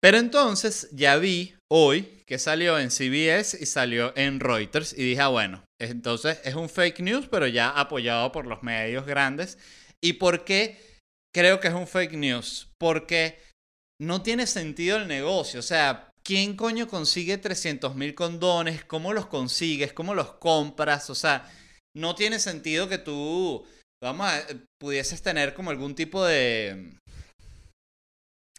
Pero 0.00 0.18
entonces 0.18 0.88
ya 0.92 1.16
vi 1.16 1.54
hoy 1.70 2.22
que 2.26 2.38
salió 2.38 2.78
en 2.78 2.90
CBS 2.90 3.56
y 3.60 3.66
salió 3.66 4.12
en 4.16 4.40
Reuters. 4.40 4.92
Y 4.92 5.02
dije, 5.02 5.20
ah, 5.22 5.28
bueno, 5.28 5.64
entonces 5.80 6.40
es 6.44 6.54
un 6.54 6.68
fake 6.68 7.00
news, 7.00 7.28
pero 7.30 7.46
ya 7.46 7.70
apoyado 7.70 8.30
por 8.32 8.46
los 8.46 8.62
medios 8.62 9.06
grandes. 9.06 9.58
¿Y 10.02 10.14
por 10.14 10.44
qué 10.44 10.78
creo 11.34 11.60
que 11.60 11.68
es 11.68 11.74
un 11.74 11.86
fake 11.86 12.14
news? 12.14 12.68
Porque 12.78 13.38
no 14.00 14.22
tiene 14.22 14.46
sentido 14.46 14.96
el 14.96 15.08
negocio. 15.08 15.60
O 15.60 15.62
sea, 15.62 16.10
¿quién 16.22 16.56
coño 16.56 16.88
consigue 16.88 17.38
300 17.38 17.94
mil 17.94 18.14
condones? 18.14 18.84
¿Cómo 18.84 19.12
los 19.12 19.26
consigues? 19.26 19.92
¿Cómo 19.92 20.14
los 20.14 20.34
compras? 20.34 21.10
O 21.10 21.14
sea, 21.14 21.50
no 21.96 22.14
tiene 22.14 22.38
sentido 22.38 22.88
que 22.88 22.98
tú, 22.98 23.64
vamos 24.02 24.26
a, 24.26 24.46
pudieses 24.80 25.22
tener 25.22 25.54
como 25.54 25.70
algún 25.70 25.94
tipo 25.94 26.24
de 26.24 26.92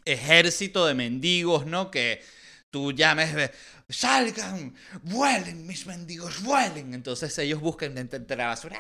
ejército 0.06 0.86
de 0.86 0.94
mendigos, 0.94 1.66
¿no? 1.66 1.92
Que 1.92 2.22
tú 2.76 2.92
llames, 2.92 3.52
salgan, 3.88 4.76
vuelen, 5.04 5.66
mis 5.66 5.86
mendigos, 5.86 6.44
vuelen. 6.44 6.94
Entonces 6.94 7.38
ellos 7.40 7.62
buscan 7.62 7.98
entre 7.98 8.36
la 8.36 8.48
basura 8.48 8.78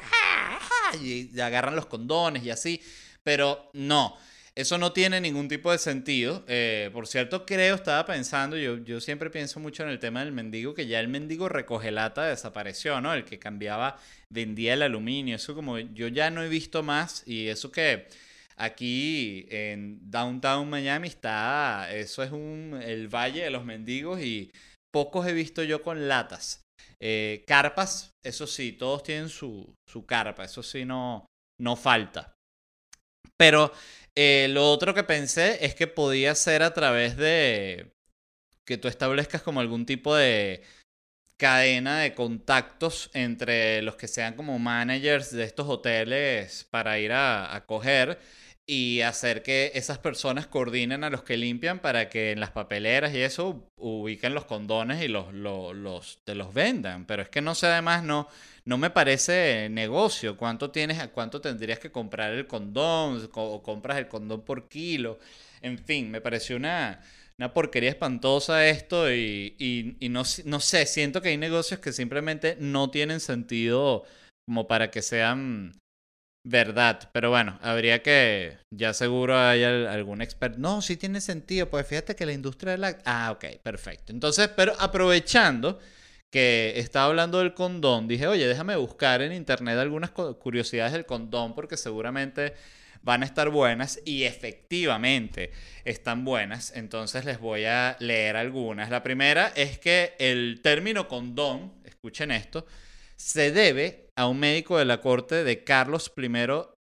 y 1.01 1.39
agarran 1.39 1.77
los 1.77 1.85
condones 1.85 2.43
y 2.43 2.49
así. 2.49 2.81
Pero 3.23 3.69
no. 3.71 4.17
Eso 4.53 4.77
no 4.77 4.91
tiene 4.91 5.21
ningún 5.21 5.47
tipo 5.47 5.71
de 5.71 5.77
sentido. 5.77 6.43
Eh, 6.49 6.89
por 6.91 7.07
cierto, 7.07 7.45
creo, 7.45 7.75
estaba 7.75 8.05
pensando, 8.05 8.57
yo, 8.57 8.83
yo 8.83 8.99
siempre 8.99 9.29
pienso 9.29 9.61
mucho 9.61 9.83
en 9.83 9.89
el 9.89 9.99
tema 9.99 10.25
del 10.25 10.33
mendigo, 10.33 10.73
que 10.73 10.87
ya 10.87 10.99
el 10.99 11.07
mendigo 11.07 11.47
recoge 11.47 11.89
lata 11.91 12.25
desapareció, 12.25 12.99
¿no? 12.99 13.13
El 13.13 13.23
que 13.23 13.39
cambiaba, 13.39 13.97
vendía 14.27 14.73
el 14.73 14.81
aluminio. 14.81 15.37
Eso 15.37 15.55
como 15.55 15.79
yo 15.79 16.09
ya 16.09 16.31
no 16.31 16.43
he 16.43 16.49
visto 16.49 16.83
más 16.83 17.23
y 17.25 17.47
eso 17.47 17.71
que 17.71 18.09
aquí 18.57 19.45
en 19.49 19.99
Downtown 20.09 20.69
Miami 20.69 21.07
está, 21.07 21.93
eso 21.93 22.23
es 22.23 22.31
un, 22.31 22.79
el 22.81 23.07
Valle 23.07 23.43
de 23.43 23.49
los 23.49 23.65
Mendigos 23.65 24.21
y 24.21 24.51
pocos 24.93 25.27
he 25.27 25.33
visto 25.33 25.63
yo 25.63 25.81
con 25.81 26.07
latas. 26.07 26.63
Eh, 26.99 27.43
carpas, 27.47 28.13
eso 28.23 28.47
sí, 28.47 28.71
todos 28.71 29.03
tienen 29.03 29.29
su, 29.29 29.73
su 29.87 30.05
carpa, 30.05 30.45
eso 30.45 30.63
sí 30.63 30.85
no, 30.85 31.25
no 31.59 31.75
falta. 31.75 32.33
Pero 33.37 33.71
eh, 34.15 34.47
lo 34.49 34.71
otro 34.71 34.93
que 34.93 35.03
pensé 35.03 35.65
es 35.65 35.75
que 35.75 35.87
podía 35.87 36.33
ser 36.35 36.63
a 36.63 36.73
través 36.73 37.17
de 37.17 37.91
que 38.65 38.77
tú 38.77 38.87
establezcas 38.87 39.41
como 39.41 39.59
algún 39.59 39.85
tipo 39.85 40.15
de 40.15 40.63
cadena 41.37 41.99
de 41.99 42.15
contactos 42.15 43.09
entre 43.13 43.81
los 43.81 43.97
que 43.97 44.07
sean 44.07 44.35
como 44.35 44.57
managers 44.57 45.31
de 45.31 45.43
estos 45.43 45.67
hoteles 45.67 46.65
para 46.71 46.97
ir 46.97 47.11
a, 47.11 47.53
a 47.53 47.65
coger 47.65 48.17
y 48.67 49.01
hacer 49.01 49.43
que 49.43 49.71
esas 49.75 49.99
personas 49.99 50.47
coordinen 50.47 51.03
a 51.03 51.11
los 51.11 51.23
que 51.23 51.37
limpian 51.37 51.79
para 51.79 52.09
que 52.09 52.31
en 52.31 52.39
las 52.39 52.51
papeleras 52.51 53.13
y 53.13 53.21
eso 53.21 53.69
ubiquen 53.77 54.33
los 54.33 54.45
condones 54.45 55.03
y 55.03 55.07
los, 55.07 55.33
los, 55.33 55.75
los, 55.75 56.19
te 56.23 56.33
los 56.33 56.53
vendan. 56.53 57.05
Pero 57.05 57.21
es 57.21 57.29
que 57.29 57.41
no 57.41 57.53
sé, 57.53 57.67
además, 57.67 58.03
no, 58.03 58.27
no 58.65 58.77
me 58.79 58.89
parece 58.89 59.69
negocio. 59.69 60.35
¿Cuánto 60.35 60.71
tienes, 60.71 61.07
cuánto 61.09 61.41
tendrías 61.41 61.77
que 61.79 61.91
comprar 61.91 62.33
el 62.33 62.47
condón? 62.47 63.29
O 63.33 63.61
compras 63.61 63.99
el 63.99 64.07
condón 64.07 64.43
por 64.43 64.67
kilo. 64.67 65.19
En 65.61 65.77
fin, 65.77 66.09
me 66.09 66.21
pareció 66.21 66.55
una, 66.55 67.01
una 67.37 67.53
porquería 67.53 67.89
espantosa 67.91 68.67
esto 68.67 69.11
y, 69.11 69.55
y, 69.59 69.95
y 69.99 70.09
no, 70.09 70.23
no 70.45 70.59
sé, 70.59 70.85
siento 70.87 71.21
que 71.21 71.29
hay 71.29 71.37
negocios 71.37 71.79
que 71.79 71.93
simplemente 71.93 72.57
no 72.59 72.89
tienen 72.89 73.19
sentido 73.19 74.05
como 74.47 74.67
para 74.67 74.91
que 74.91 75.01
sean 75.01 75.73
verdad. 76.45 77.09
Pero 77.11 77.31
bueno, 77.31 77.59
habría 77.61 78.01
que, 78.01 78.57
ya 78.71 78.93
seguro 78.93 79.37
hay 79.37 79.63
algún 79.63 80.21
experto. 80.21 80.57
No, 80.59 80.81
sí 80.81 80.95
tiene 80.95 81.19
sentido, 81.19 81.69
pues 81.69 81.85
fíjate 81.85 82.15
que 82.15 82.25
la 82.25 82.31
industria 82.31 82.73
de 82.73 82.77
la... 82.77 82.97
Ah, 83.03 83.31
ok, 83.31 83.61
perfecto. 83.61 84.13
Entonces, 84.13 84.47
pero 84.55 84.73
aprovechando 84.79 85.79
que 86.31 86.73
estaba 86.77 87.07
hablando 87.07 87.39
del 87.39 87.53
condón, 87.53 88.07
dije, 88.07 88.27
oye, 88.27 88.47
déjame 88.47 88.75
buscar 88.75 89.21
en 89.21 89.33
internet 89.33 89.77
algunas 89.77 90.11
curiosidades 90.11 90.93
del 90.93 91.05
condón 91.05 91.55
porque 91.55 91.77
seguramente 91.77 92.53
van 93.01 93.23
a 93.23 93.25
estar 93.25 93.49
buenas 93.49 93.99
y 94.05 94.23
efectivamente 94.23 95.51
están 95.83 96.25
buenas. 96.25 96.73
Entonces 96.75 97.25
les 97.25 97.39
voy 97.39 97.65
a 97.65 97.97
leer 97.99 98.37
algunas. 98.37 98.89
La 98.89 99.01
primera 99.03 99.51
es 99.55 99.79
que 99.79 100.13
el 100.19 100.59
término 100.61 101.07
condón, 101.07 101.73
escuchen 101.85 102.31
esto, 102.31 102.67
se 103.17 103.51
debe 103.51 104.09
a 104.17 104.27
un 104.27 104.39
médico 104.39 104.77
de 104.77 104.85
la 104.85 105.01
corte 105.01 105.43
de 105.43 105.63
Carlos 105.63 106.11
I, 106.17 106.29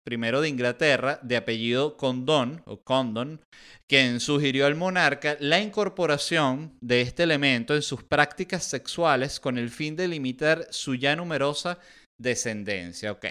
de 0.09 0.49
Inglaterra, 0.49 1.19
de 1.23 1.37
apellido 1.37 1.97
Condon, 1.97 2.63
o 2.67 2.81
Condon, 2.83 3.41
quien 3.89 4.21
sugirió 4.21 4.67
al 4.67 4.77
monarca 4.77 5.37
la 5.41 5.61
incorporación 5.61 6.77
de 6.81 7.01
este 7.01 7.25
elemento 7.25 7.75
en 7.75 7.83
sus 7.83 8.05
prácticas 8.05 8.65
sexuales 8.65 9.41
con 9.41 9.59
el 9.59 9.71
fin 9.71 9.97
de 9.97 10.09
limitar 10.09 10.69
su 10.71 10.95
ya 10.95 11.17
numerosa 11.17 11.79
descendencia. 12.21 13.13
Ok. 13.13 13.27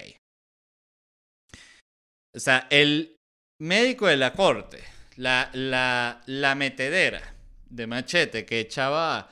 O 2.36 2.40
sea, 2.40 2.68
el 2.70 3.16
médico 3.62 4.08
de 4.08 4.18
la 4.18 4.34
corte, 4.34 4.84
la, 5.16 5.50
la, 5.54 6.22
la 6.26 6.56
metedera 6.56 7.36
de 7.70 7.88
machete 7.88 8.46
que 8.46 8.60
echaba 8.60 9.30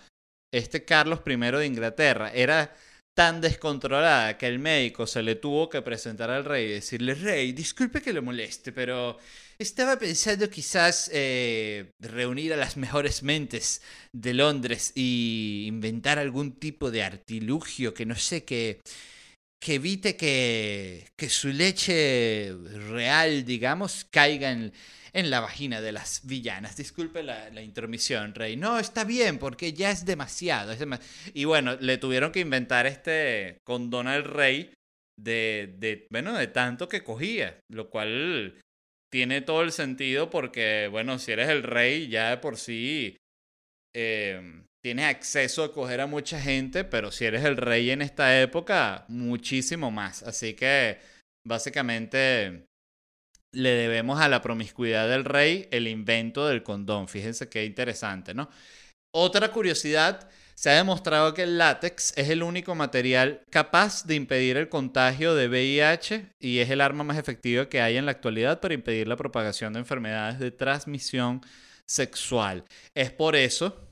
este 0.53 0.85
Carlos 0.85 1.19
I 1.25 1.35
de 1.35 1.65
Inglaterra, 1.65 2.31
era 2.33 2.73
tan 3.15 3.41
descontrolada 3.41 4.37
que 4.37 4.47
el 4.47 4.59
médico 4.59 5.05
se 5.05 5.21
le 5.21 5.35
tuvo 5.35 5.69
que 5.69 5.81
presentar 5.81 6.31
al 6.31 6.45
rey 6.45 6.65
y 6.65 6.73
decirle, 6.73 7.13
rey, 7.13 7.51
disculpe 7.51 8.01
que 8.01 8.13
lo 8.13 8.23
moleste, 8.23 8.71
pero 8.71 9.17
estaba 9.59 9.97
pensando 9.97 10.49
quizás 10.49 11.11
eh, 11.13 11.91
reunir 11.99 12.53
a 12.53 12.57
las 12.57 12.75
mejores 12.75 13.21
mentes 13.21 13.81
de 14.11 14.33
Londres 14.33 14.91
y 14.95 15.65
inventar 15.67 16.17
algún 16.17 16.53
tipo 16.53 16.89
de 16.89 17.03
artilugio 17.03 17.93
que 17.93 18.05
no 18.05 18.15
sé, 18.15 18.43
que, 18.43 18.81
que 19.61 19.75
evite 19.75 20.15
que, 20.15 21.07
que 21.15 21.29
su 21.29 21.49
leche 21.49 22.51
real, 22.89 23.45
digamos, 23.45 24.05
caiga 24.09 24.51
en 24.51 24.73
en 25.13 25.29
la 25.29 25.39
vagina 25.39 25.79
de 25.79 25.91
las 25.91 26.25
villanas. 26.25 26.75
Disculpe 26.75 27.23
la, 27.23 27.49
la 27.51 27.61
intromisión, 27.61 28.33
Rey. 28.33 28.57
No, 28.57 28.79
está 28.79 29.03
bien, 29.03 29.37
porque 29.37 29.73
ya 29.73 29.91
es 29.91 30.05
demasiado, 30.05 30.75
Y 31.33 31.45
bueno, 31.45 31.75
le 31.79 31.97
tuvieron 31.97 32.31
que 32.31 32.39
inventar 32.39 32.87
este 32.87 33.57
condón 33.63 34.07
al 34.07 34.23
rey 34.23 34.73
de, 35.19 35.75
de, 35.77 36.07
bueno, 36.09 36.33
de 36.33 36.47
tanto 36.47 36.89
que 36.89 37.03
cogía, 37.03 37.59
lo 37.69 37.89
cual 37.89 38.59
tiene 39.11 39.41
todo 39.41 39.61
el 39.61 39.71
sentido 39.71 40.31
porque, 40.31 40.87
bueno, 40.89 41.19
si 41.19 41.31
eres 41.31 41.49
el 41.49 41.61
rey, 41.61 42.07
ya 42.07 42.31
de 42.31 42.37
por 42.37 42.57
sí 42.57 43.15
eh, 43.95 44.63
tienes 44.83 45.05
acceso 45.05 45.63
a 45.63 45.71
coger 45.71 46.01
a 46.01 46.07
mucha 46.07 46.41
gente, 46.41 46.83
pero 46.83 47.11
si 47.11 47.25
eres 47.25 47.45
el 47.45 47.57
rey 47.57 47.91
en 47.91 48.01
esta 48.01 48.41
época, 48.41 49.05
muchísimo 49.07 49.91
más. 49.91 50.23
Así 50.23 50.55
que, 50.55 50.97
básicamente, 51.45 52.65
le 53.53 53.69
debemos 53.69 54.19
a 54.19 54.27
la 54.27 54.41
promiscuidad 54.41 55.07
del 55.07 55.25
rey 55.25 55.67
el 55.71 55.87
invento 55.87 56.47
del 56.47 56.63
condón. 56.63 57.07
Fíjense 57.07 57.49
qué 57.49 57.65
interesante, 57.65 58.33
¿no? 58.33 58.49
Otra 59.15 59.51
curiosidad, 59.51 60.27
se 60.55 60.69
ha 60.69 60.75
demostrado 60.75 61.33
que 61.33 61.43
el 61.43 61.57
látex 61.57 62.13
es 62.15 62.29
el 62.29 62.43
único 62.43 62.75
material 62.75 63.41
capaz 63.49 64.05
de 64.05 64.15
impedir 64.15 64.57
el 64.57 64.69
contagio 64.69 65.35
de 65.35 65.47
VIH 65.47 66.29
y 66.39 66.59
es 66.59 66.69
el 66.69 66.81
arma 66.81 67.03
más 67.03 67.17
efectiva 67.17 67.69
que 67.69 67.81
hay 67.81 67.97
en 67.97 68.05
la 68.05 68.11
actualidad 68.11 68.59
para 68.59 68.73
impedir 68.73 69.07
la 69.07 69.15
propagación 69.15 69.73
de 69.73 69.79
enfermedades 69.79 70.39
de 70.39 70.51
transmisión 70.51 71.41
sexual. 71.87 72.65
Es 72.95 73.11
por 73.11 73.35
eso 73.35 73.87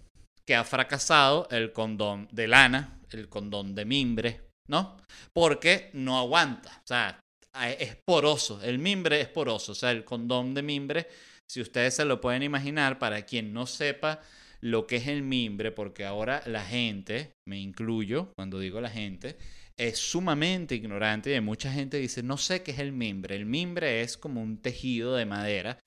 que 0.46 0.56
ha 0.56 0.64
fracasado 0.64 1.48
el 1.52 1.72
condón 1.72 2.28
de 2.32 2.48
lana, 2.48 3.00
el 3.12 3.30
condón 3.30 3.76
de 3.76 3.86
mimbre, 3.86 4.42
¿no? 4.68 4.98
Porque 5.34 5.90
no 5.94 6.18
aguanta. 6.18 6.72
O 6.84 6.88
sea, 6.88 7.20
es 7.54 7.98
poroso, 8.06 8.62
el 8.64 8.80
mimbre 8.80 9.22
es 9.22 9.28
poroso, 9.28 9.74
o 9.74 9.76
sea, 9.76 9.92
el 9.92 10.06
condón 10.06 10.54
de 10.54 10.62
mimbre, 10.62 11.08
si 11.50 11.62
ustedes 11.62 11.96
se 11.96 12.06
lo 12.06 12.22
pueden 12.22 12.44
imaginar, 12.44 12.98
para 12.98 13.26
quien 13.26 13.54
no 13.54 13.66
sepa 13.66 14.22
lo 14.62 14.88
que 14.88 14.98
es 14.98 15.08
el 15.08 15.24
mimbre, 15.24 15.72
porque 15.72 16.06
ahora 16.06 16.44
la 16.46 16.64
gente, 16.64 17.34
me 17.48 17.60
incluyo 17.60 18.32
cuando 18.36 18.60
digo 18.60 18.80
la 18.80 18.90
gente, 18.90 19.38
es 19.78 19.98
sumamente 19.98 20.76
ignorante 20.76 21.36
y 21.36 21.42
mucha 21.42 21.72
gente 21.74 21.98
dice, 21.98 22.22
no 22.22 22.38
sé 22.38 22.62
qué 22.62 22.72
es 22.72 22.80
el 22.80 22.92
mimbre. 22.92 23.36
El 23.36 23.46
mimbre 23.46 24.02
es 24.02 24.18
como 24.18 24.42
un 24.42 24.58
tejido 24.62 25.16
de 25.16 25.26
madera 25.26 25.80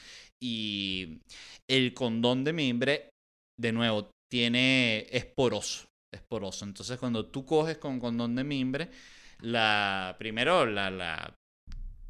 y 0.42 1.20
el 1.70 1.94
condón 1.94 2.42
de 2.42 2.52
mimbre, 2.52 3.10
de 3.58 3.72
nuevo, 3.72 4.10
tiene, 4.30 5.06
es 5.10 5.26
poroso, 5.26 5.86
es 6.12 6.20
poroso. 6.22 6.64
Entonces 6.64 6.98
cuando 6.98 7.26
tú 7.26 7.46
coges 7.46 7.78
con 7.78 8.00
condón 8.00 8.34
de 8.34 8.42
mimbre, 8.42 8.90
la, 9.40 10.16
primero 10.18 10.66
la, 10.66 10.90
la 10.90 11.34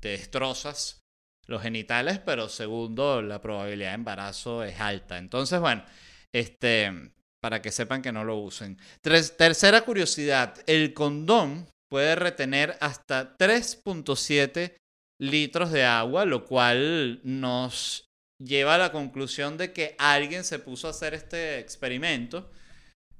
te 0.05 0.11
destrozas 0.11 1.03
los 1.47 1.63
genitales, 1.63 2.19
pero 2.19 2.51
segundo, 2.51 3.23
la 3.23 3.41
probabilidad 3.41 3.89
de 3.89 3.95
embarazo 3.95 4.63
es 4.63 4.79
alta. 4.79 5.17
Entonces, 5.17 5.61
bueno, 5.61 5.83
este, 6.31 6.93
para 7.41 7.63
que 7.63 7.73
sepan 7.73 8.03
que 8.03 8.13
no 8.13 8.23
lo 8.23 8.37
usen. 8.37 8.77
tercera 9.01 9.81
curiosidad, 9.81 10.57
el 10.67 10.93
condón 10.93 11.71
puede 11.89 12.17
retener 12.17 12.77
hasta 12.83 13.39
3.7 13.39 14.77
litros 15.19 15.73
de 15.73 15.85
agua, 15.85 16.27
lo 16.27 16.45
cual 16.45 17.21
nos 17.25 18.05
lleva 18.39 18.75
a 18.75 18.79
la 18.79 18.93
conclusión 18.93 19.57
de 19.57 19.73
que 19.73 19.97
alguien 19.99 20.45
se 20.45 20.59
puso 20.59 20.87
a 20.87 20.91
hacer 20.91 21.15
este 21.15 21.61
experimento 21.61 22.51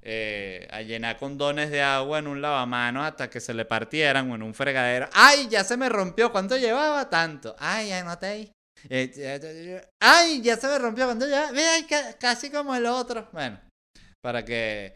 eh, 0.07 0.67
a 0.69 0.83
llenar 0.83 1.17
condones 1.17 1.71
de 1.71 1.81
agua 1.81 2.19
en 2.19 2.27
un 2.27 2.39
lavamano 2.39 3.03
hasta 3.03 3.27
que 3.27 3.39
se 3.39 3.55
le 3.55 3.65
partieran 3.65 4.29
o 4.29 4.35
en 4.35 4.43
un 4.43 4.53
fregadero. 4.53 5.09
¡Ay, 5.13 5.47
ya 5.49 5.63
se 5.63 5.77
me 5.77 5.89
rompió! 5.89 6.31
¿Cuánto 6.31 6.57
llevaba? 6.57 7.09
Tanto. 7.09 7.55
¡Ay, 7.57 7.89
ya 7.89 8.03
noté 8.03 8.25
ahí! 8.27 8.51
Eh, 8.87 9.81
¡Ay, 9.99 10.43
ya 10.43 10.57
se 10.57 10.67
me 10.67 10.77
rompió! 10.77 11.05
¿Cuánto 11.05 11.25
llevaba? 11.25 11.51
Mira, 11.51 11.71
casi 12.19 12.51
como 12.51 12.75
el 12.75 12.85
otro. 12.85 13.27
Bueno, 13.31 13.59
para 14.21 14.45
que... 14.45 14.95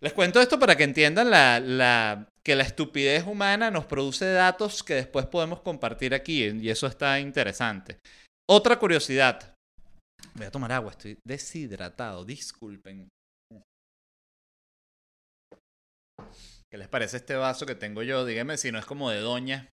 Les 0.00 0.14
cuento 0.14 0.40
esto 0.40 0.58
para 0.58 0.76
que 0.76 0.84
entiendan 0.84 1.28
la, 1.28 1.60
la, 1.60 2.26
que 2.42 2.56
la 2.56 2.62
estupidez 2.62 3.26
humana 3.26 3.70
nos 3.70 3.84
produce 3.84 4.32
datos 4.32 4.82
que 4.82 4.94
después 4.94 5.26
podemos 5.26 5.60
compartir 5.60 6.14
aquí 6.14 6.42
y 6.44 6.70
eso 6.70 6.86
está 6.86 7.20
interesante. 7.20 7.98
Otra 8.48 8.78
curiosidad, 8.78 9.49
Voy 10.34 10.46
a 10.46 10.50
tomar 10.50 10.72
agua, 10.72 10.92
estoy 10.92 11.18
deshidratado, 11.26 12.24
disculpen. 12.24 13.08
¿Qué 16.70 16.78
les 16.78 16.88
parece 16.88 17.16
este 17.16 17.34
vaso 17.34 17.66
que 17.66 17.74
tengo 17.74 18.02
yo? 18.02 18.24
Díganme 18.24 18.56
si 18.56 18.70
no 18.70 18.78
es 18.78 18.84
como 18.84 19.10
de 19.10 19.20
doña. 19.20 19.68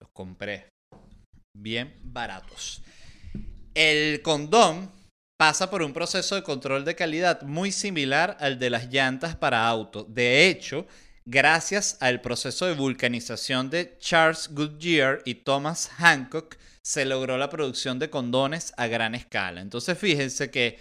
Los 0.00 0.10
compré. 0.12 0.68
bien 1.56 1.96
baratos. 2.02 2.82
El 3.74 4.22
condón 4.22 4.90
pasa 5.38 5.70
por 5.70 5.82
un 5.82 5.92
proceso 5.92 6.34
de 6.34 6.42
control 6.42 6.84
de 6.84 6.96
calidad 6.96 7.42
muy 7.42 7.72
similar 7.72 8.36
al 8.40 8.58
de 8.58 8.70
las 8.70 8.92
llantas 8.92 9.36
para 9.36 9.66
auto. 9.66 10.04
De 10.04 10.48
hecho, 10.48 10.86
gracias 11.24 11.96
al 12.00 12.20
proceso 12.20 12.66
de 12.66 12.74
vulcanización 12.74 13.70
de 13.70 13.96
Charles 13.98 14.48
Goodyear 14.52 15.22
y 15.24 15.36
Thomas 15.36 15.88
Hancock, 15.98 16.56
se 16.84 17.04
logró 17.04 17.38
la 17.38 17.48
producción 17.48 17.98
de 17.98 18.10
condones 18.10 18.72
a 18.76 18.88
gran 18.88 19.14
escala. 19.14 19.60
Entonces, 19.60 19.96
fíjense 19.96 20.50
que 20.50 20.78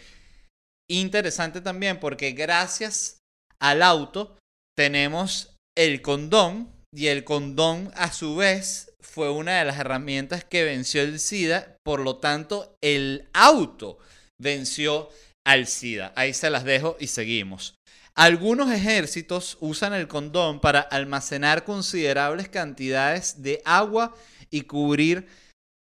interesante 0.89 1.61
también 1.61 1.99
porque 1.99 2.31
gracias 2.31 3.19
al 3.59 3.83
auto 3.83 4.37
tenemos 4.75 5.55
el 5.77 6.01
condón 6.01 6.71
y 6.93 7.07
el 7.07 7.23
condón 7.23 7.91
a 7.95 8.11
su 8.11 8.35
vez 8.35 8.91
fue 8.99 9.29
una 9.31 9.59
de 9.59 9.65
las 9.65 9.79
herramientas 9.79 10.43
que 10.43 10.63
venció 10.63 11.01
el 11.01 11.19
SIDA, 11.19 11.77
por 11.83 12.01
lo 12.01 12.17
tanto 12.17 12.75
el 12.81 13.29
auto 13.33 13.99
venció 14.39 15.09
al 15.45 15.67
SIDA. 15.67 16.13
Ahí 16.15 16.33
se 16.33 16.49
las 16.49 16.63
dejo 16.63 16.97
y 16.99 17.07
seguimos. 17.07 17.75
Algunos 18.15 18.71
ejércitos 18.71 19.57
usan 19.61 19.93
el 19.93 20.07
condón 20.07 20.59
para 20.59 20.81
almacenar 20.81 21.63
considerables 21.63 22.49
cantidades 22.49 23.41
de 23.41 23.61
agua 23.63 24.13
y 24.49 24.61
cubrir 24.61 25.27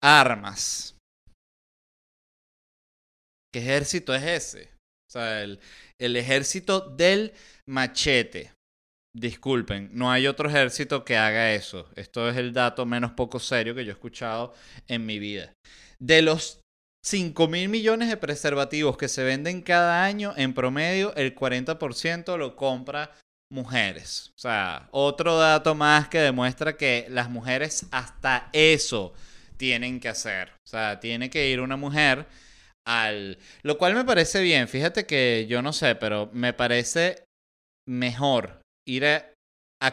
armas. 0.02 0.94
¿Qué 3.52 3.60
ejército 3.60 4.14
es 4.14 4.22
ese? 4.22 4.70
O 5.08 5.10
sea, 5.10 5.42
el, 5.42 5.58
ejército 5.98 6.80
del 6.80 7.32
machete. 7.66 8.52
Disculpen, 9.16 9.88
no 9.92 10.12
hay 10.12 10.26
otro 10.26 10.50
ejército 10.50 11.04
que 11.04 11.16
haga 11.16 11.54
eso. 11.54 11.88
Esto 11.96 12.28
es 12.28 12.36
el 12.36 12.52
dato 12.52 12.84
menos 12.84 13.12
poco 13.12 13.40
serio 13.40 13.74
que 13.74 13.84
yo 13.84 13.90
he 13.90 13.94
escuchado 13.94 14.54
en 14.86 15.06
mi 15.06 15.18
vida. 15.18 15.54
De 15.98 16.20
los 16.20 16.60
5 17.08 17.48
mil 17.48 17.70
millones 17.70 18.10
de 18.10 18.18
preservativos 18.18 18.98
que 18.98 19.08
se 19.08 19.24
venden 19.24 19.62
cada 19.62 20.04
año, 20.04 20.34
en 20.36 20.52
promedio, 20.52 21.14
el 21.16 21.34
40% 21.34 22.36
lo 22.36 22.54
compra 22.54 23.16
mujeres. 23.50 24.30
O 24.36 24.38
sea, 24.38 24.90
otro 24.90 25.38
dato 25.38 25.74
más 25.74 26.08
que 26.08 26.18
demuestra 26.18 26.76
que 26.76 27.06
las 27.08 27.30
mujeres 27.30 27.86
hasta 27.92 28.50
eso 28.52 29.14
tienen 29.56 30.00
que 30.00 30.10
hacer. 30.10 30.50
O 30.66 30.68
sea, 30.68 31.00
tiene 31.00 31.30
que 31.30 31.48
ir 31.48 31.62
una 31.62 31.78
mujer 31.78 32.26
al... 32.86 33.38
Lo 33.62 33.78
cual 33.78 33.94
me 33.94 34.04
parece 34.04 34.42
bien. 34.42 34.68
Fíjate 34.68 35.06
que 35.06 35.46
yo 35.48 35.62
no 35.62 35.72
sé, 35.72 35.94
pero 35.94 36.28
me 36.34 36.52
parece 36.52 37.24
mejor 37.88 38.60
ir 38.86 39.06
a, 39.06 39.34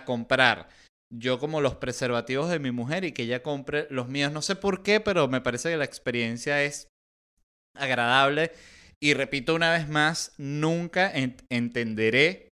comprar 0.04 0.68
yo 1.14 1.40
como 1.40 1.62
los 1.62 1.76
preservativos 1.76 2.50
de 2.50 2.60
mi 2.60 2.72
mujer 2.72 3.06
y 3.06 3.14
que 3.14 3.24
ella 3.24 3.42
compre 3.42 3.88
los 3.90 4.10
míos. 4.10 4.34
No 4.34 4.42
sé 4.42 4.58
por 4.58 4.84
qué, 4.84 5.00
pero 5.00 5.30
me 5.30 5.40
parece 5.40 5.70
que 5.70 5.78
la 5.78 5.86
experiencia 5.86 6.62
es 6.62 6.90
agradable. 7.78 8.52
Y 9.00 9.14
repito 9.14 9.56
una 9.56 9.72
vez 9.72 9.88
más, 9.88 10.34
nunca 10.38 11.12
entenderé 11.50 12.50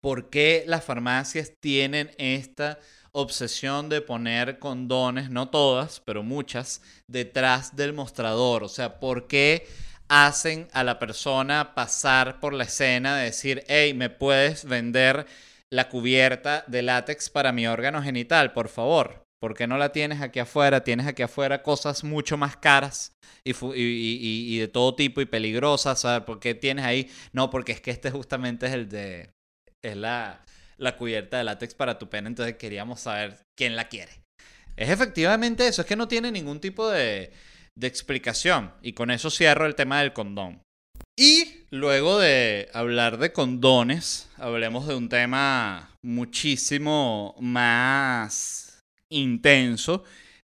por 0.00 0.30
qué 0.30 0.64
las 0.66 0.84
farmacias 0.84 1.52
tienen 1.60 2.10
esta 2.18 2.78
obsesión 3.12 3.88
de 3.88 4.02
poner 4.02 4.58
condones, 4.58 5.30
no 5.30 5.48
todas, 5.48 6.00
pero 6.00 6.22
muchas, 6.22 6.82
detrás 7.08 7.76
del 7.76 7.92
mostrador. 7.92 8.62
O 8.62 8.68
sea, 8.68 9.00
¿por 9.00 9.26
qué 9.26 9.66
hacen 10.08 10.68
a 10.72 10.84
la 10.84 10.98
persona 10.98 11.74
pasar 11.74 12.40
por 12.40 12.52
la 12.52 12.64
escena 12.64 13.16
de 13.16 13.24
decir, 13.24 13.64
hey, 13.68 13.94
¿me 13.94 14.10
puedes 14.10 14.64
vender 14.64 15.26
la 15.70 15.88
cubierta 15.88 16.64
de 16.66 16.82
látex 16.82 17.28
para 17.30 17.52
mi 17.52 17.66
órgano 17.66 18.02
genital, 18.02 18.52
por 18.52 18.68
favor? 18.68 19.25
¿Por 19.46 19.54
qué 19.54 19.68
no 19.68 19.78
la 19.78 19.92
tienes 19.92 20.22
aquí 20.22 20.40
afuera? 20.40 20.82
Tienes 20.82 21.06
aquí 21.06 21.22
afuera 21.22 21.62
cosas 21.62 22.02
mucho 22.02 22.36
más 22.36 22.56
caras 22.56 23.12
y, 23.44 23.54
y, 23.76 24.58
de 24.58 24.66
todo 24.66 24.96
tipo 24.96 25.20
y 25.20 25.24
peligrosas. 25.24 26.00
¿sabes? 26.00 26.24
¿Por 26.26 26.40
qué 26.40 26.56
tienes 26.56 26.84
ahí? 26.84 27.08
No, 27.32 27.48
porque 27.48 27.70
es 27.70 27.80
que 27.80 27.92
este 27.92 28.10
justamente 28.10 28.66
es 28.66 28.72
el 28.72 28.88
de... 28.88 29.30
Es 29.84 29.96
la, 29.96 30.44
la 30.78 30.96
cubierta 30.96 31.38
de 31.38 31.44
látex 31.44 31.76
para 31.76 31.96
tu 31.96 32.08
pene, 32.08 32.26
entonces 32.26 32.56
queríamos 32.56 32.98
saber 33.02 33.38
quién 33.56 33.76
la 33.76 33.86
quiere. 33.86 34.10
Es 34.74 34.90
efectivamente 34.90 35.68
eso, 35.68 35.82
es 35.82 35.86
que 35.86 35.94
no 35.94 36.08
tiene 36.08 36.32
ningún 36.32 36.58
tipo 36.58 36.90
de, 36.90 37.30
de 37.78 37.86
explicación. 37.86 38.72
Y 38.82 38.94
con 38.94 39.12
eso 39.12 39.30
cierro 39.30 39.64
el 39.66 39.76
tema 39.76 40.00
del 40.00 40.12
condón. 40.12 40.60
Y 41.16 41.66
luego 41.70 42.18
de 42.18 42.68
hablar 42.74 43.18
de 43.18 43.32
condones, 43.32 44.28
hablemos 44.38 44.88
de 44.88 44.96
un 44.96 45.08
tema 45.08 45.94
muchísimo 46.02 47.36
más 47.38 48.65
intenso, 49.10 50.04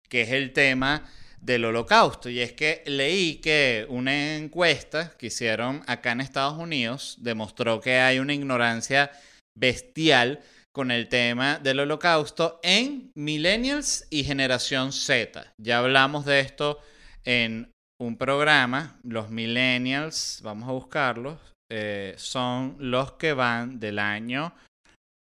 que 0.08 0.22
es 0.22 0.30
el 0.30 0.52
tema 0.52 1.08
del 1.40 1.64
holocausto. 1.64 2.28
Y 2.28 2.40
es 2.40 2.52
que 2.52 2.82
leí 2.86 3.36
que 3.36 3.86
una 3.88 4.36
encuesta 4.36 5.16
que 5.16 5.26
hicieron 5.26 5.82
acá 5.86 6.12
en 6.12 6.20
Estados 6.20 6.58
Unidos 6.58 7.16
demostró 7.20 7.80
que 7.80 7.98
hay 7.98 8.18
una 8.18 8.34
ignorancia 8.34 9.10
bestial 9.56 10.40
con 10.72 10.90
el 10.90 11.08
tema 11.08 11.58
del 11.58 11.80
holocausto 11.80 12.60
en 12.62 13.10
millennials 13.14 14.06
y 14.10 14.24
generación 14.24 14.92
Z. 14.92 15.52
Ya 15.58 15.78
hablamos 15.78 16.24
de 16.24 16.40
esto 16.40 16.78
en 17.24 17.72
un 18.00 18.16
programa, 18.16 18.98
los 19.02 19.30
millennials, 19.30 20.40
vamos 20.42 20.68
a 20.68 20.72
buscarlos, 20.72 21.38
eh, 21.70 22.14
son 22.16 22.76
los 22.78 23.12
que 23.12 23.32
van 23.32 23.78
del 23.78 23.98
año 23.98 24.54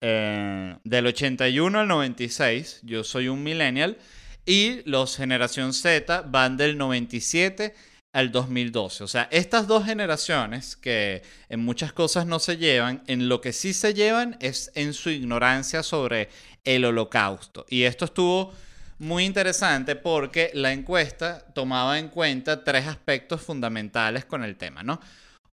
eh, 0.02 0.78
del 0.84 1.08
81 1.08 1.80
al 1.80 1.88
96, 1.88 2.82
yo 2.84 3.04
soy 3.04 3.28
un 3.28 3.44
millennial, 3.44 3.98
y 4.46 4.82
los 4.90 5.18
generación 5.18 5.74
Z 5.74 6.24
van 6.28 6.58
del 6.58 6.78
97 6.78 7.74
al 8.14 8.32
2012. 8.32 9.04
O 9.04 9.08
sea, 9.08 9.28
estas 9.32 9.68
dos 9.68 9.86
generaciones 9.86 10.76
que 10.76 11.22
en 11.50 11.60
muchas 11.60 11.92
cosas 11.92 12.26
no 12.26 12.40
se 12.40 12.58
llevan, 12.58 13.04
en 13.08 13.28
lo 13.28 13.42
que 13.42 13.52
sí 13.52 13.74
se 13.74 13.94
llevan 13.94 14.38
es 14.40 14.72
en 14.76 14.94
su 14.94 15.10
ignorancia 15.10 15.84
sobre 15.84 16.30
el 16.64 16.86
holocausto. 16.86 17.66
Y 17.70 17.84
esto 17.84 18.06
estuvo 18.06 18.54
muy 19.00 19.26
interesante 19.26 19.96
porque 19.96 20.52
la 20.54 20.72
encuesta 20.72 21.46
tomaba 21.54 22.00
en 22.00 22.08
cuenta 22.08 22.64
tres 22.64 22.88
aspectos 22.88 23.42
fundamentales 23.42 24.24
con 24.24 24.44
el 24.44 24.56
tema, 24.56 24.84
¿no? 24.84 25.02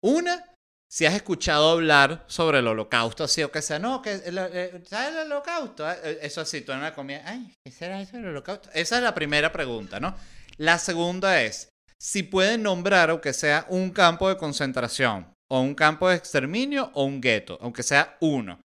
Una, 0.01 0.45
si 0.91 1.07
has 1.07 1.15
escuchado 1.15 1.71
hablar 1.71 2.25
sobre 2.27 2.59
el 2.59 2.67
holocausto, 2.67 3.23
así 3.23 3.45
o 3.45 3.53
que 3.53 3.63
sea, 3.63 3.79
no, 3.79 4.03
que 4.03 4.21
eh, 4.25 4.83
¿sabes 4.89 5.15
el 5.15 5.31
holocausto? 5.31 5.87
Ah, 5.87 5.97
eh, 6.03 6.19
eso 6.23 6.41
así, 6.41 6.63
tú 6.63 6.73
en 6.73 6.83
la 6.83 6.93
comida, 6.93 7.23
ay, 7.25 7.55
¿qué 7.65 7.71
será 7.71 8.01
eso 8.01 8.17
el 8.17 8.27
holocausto? 8.27 8.71
Esa 8.75 8.97
es 8.97 9.03
la 9.03 9.15
primera 9.15 9.53
pregunta, 9.53 10.01
¿no? 10.01 10.17
La 10.57 10.79
segunda 10.79 11.43
es, 11.43 11.69
si 11.97 12.25
pueden 12.25 12.65
nombrar, 12.65 13.11
aunque 13.11 13.33
sea 13.33 13.67
un 13.69 13.91
campo 13.91 14.29
de 14.29 14.37
concentración, 14.37 15.33
o 15.49 15.61
un 15.61 15.77
campo 15.77 16.09
de 16.09 16.17
exterminio, 16.17 16.91
o 16.95 17.05
un 17.05 17.21
gueto, 17.21 17.57
aunque 17.61 17.85
sea 17.85 18.17
uno. 18.21 18.61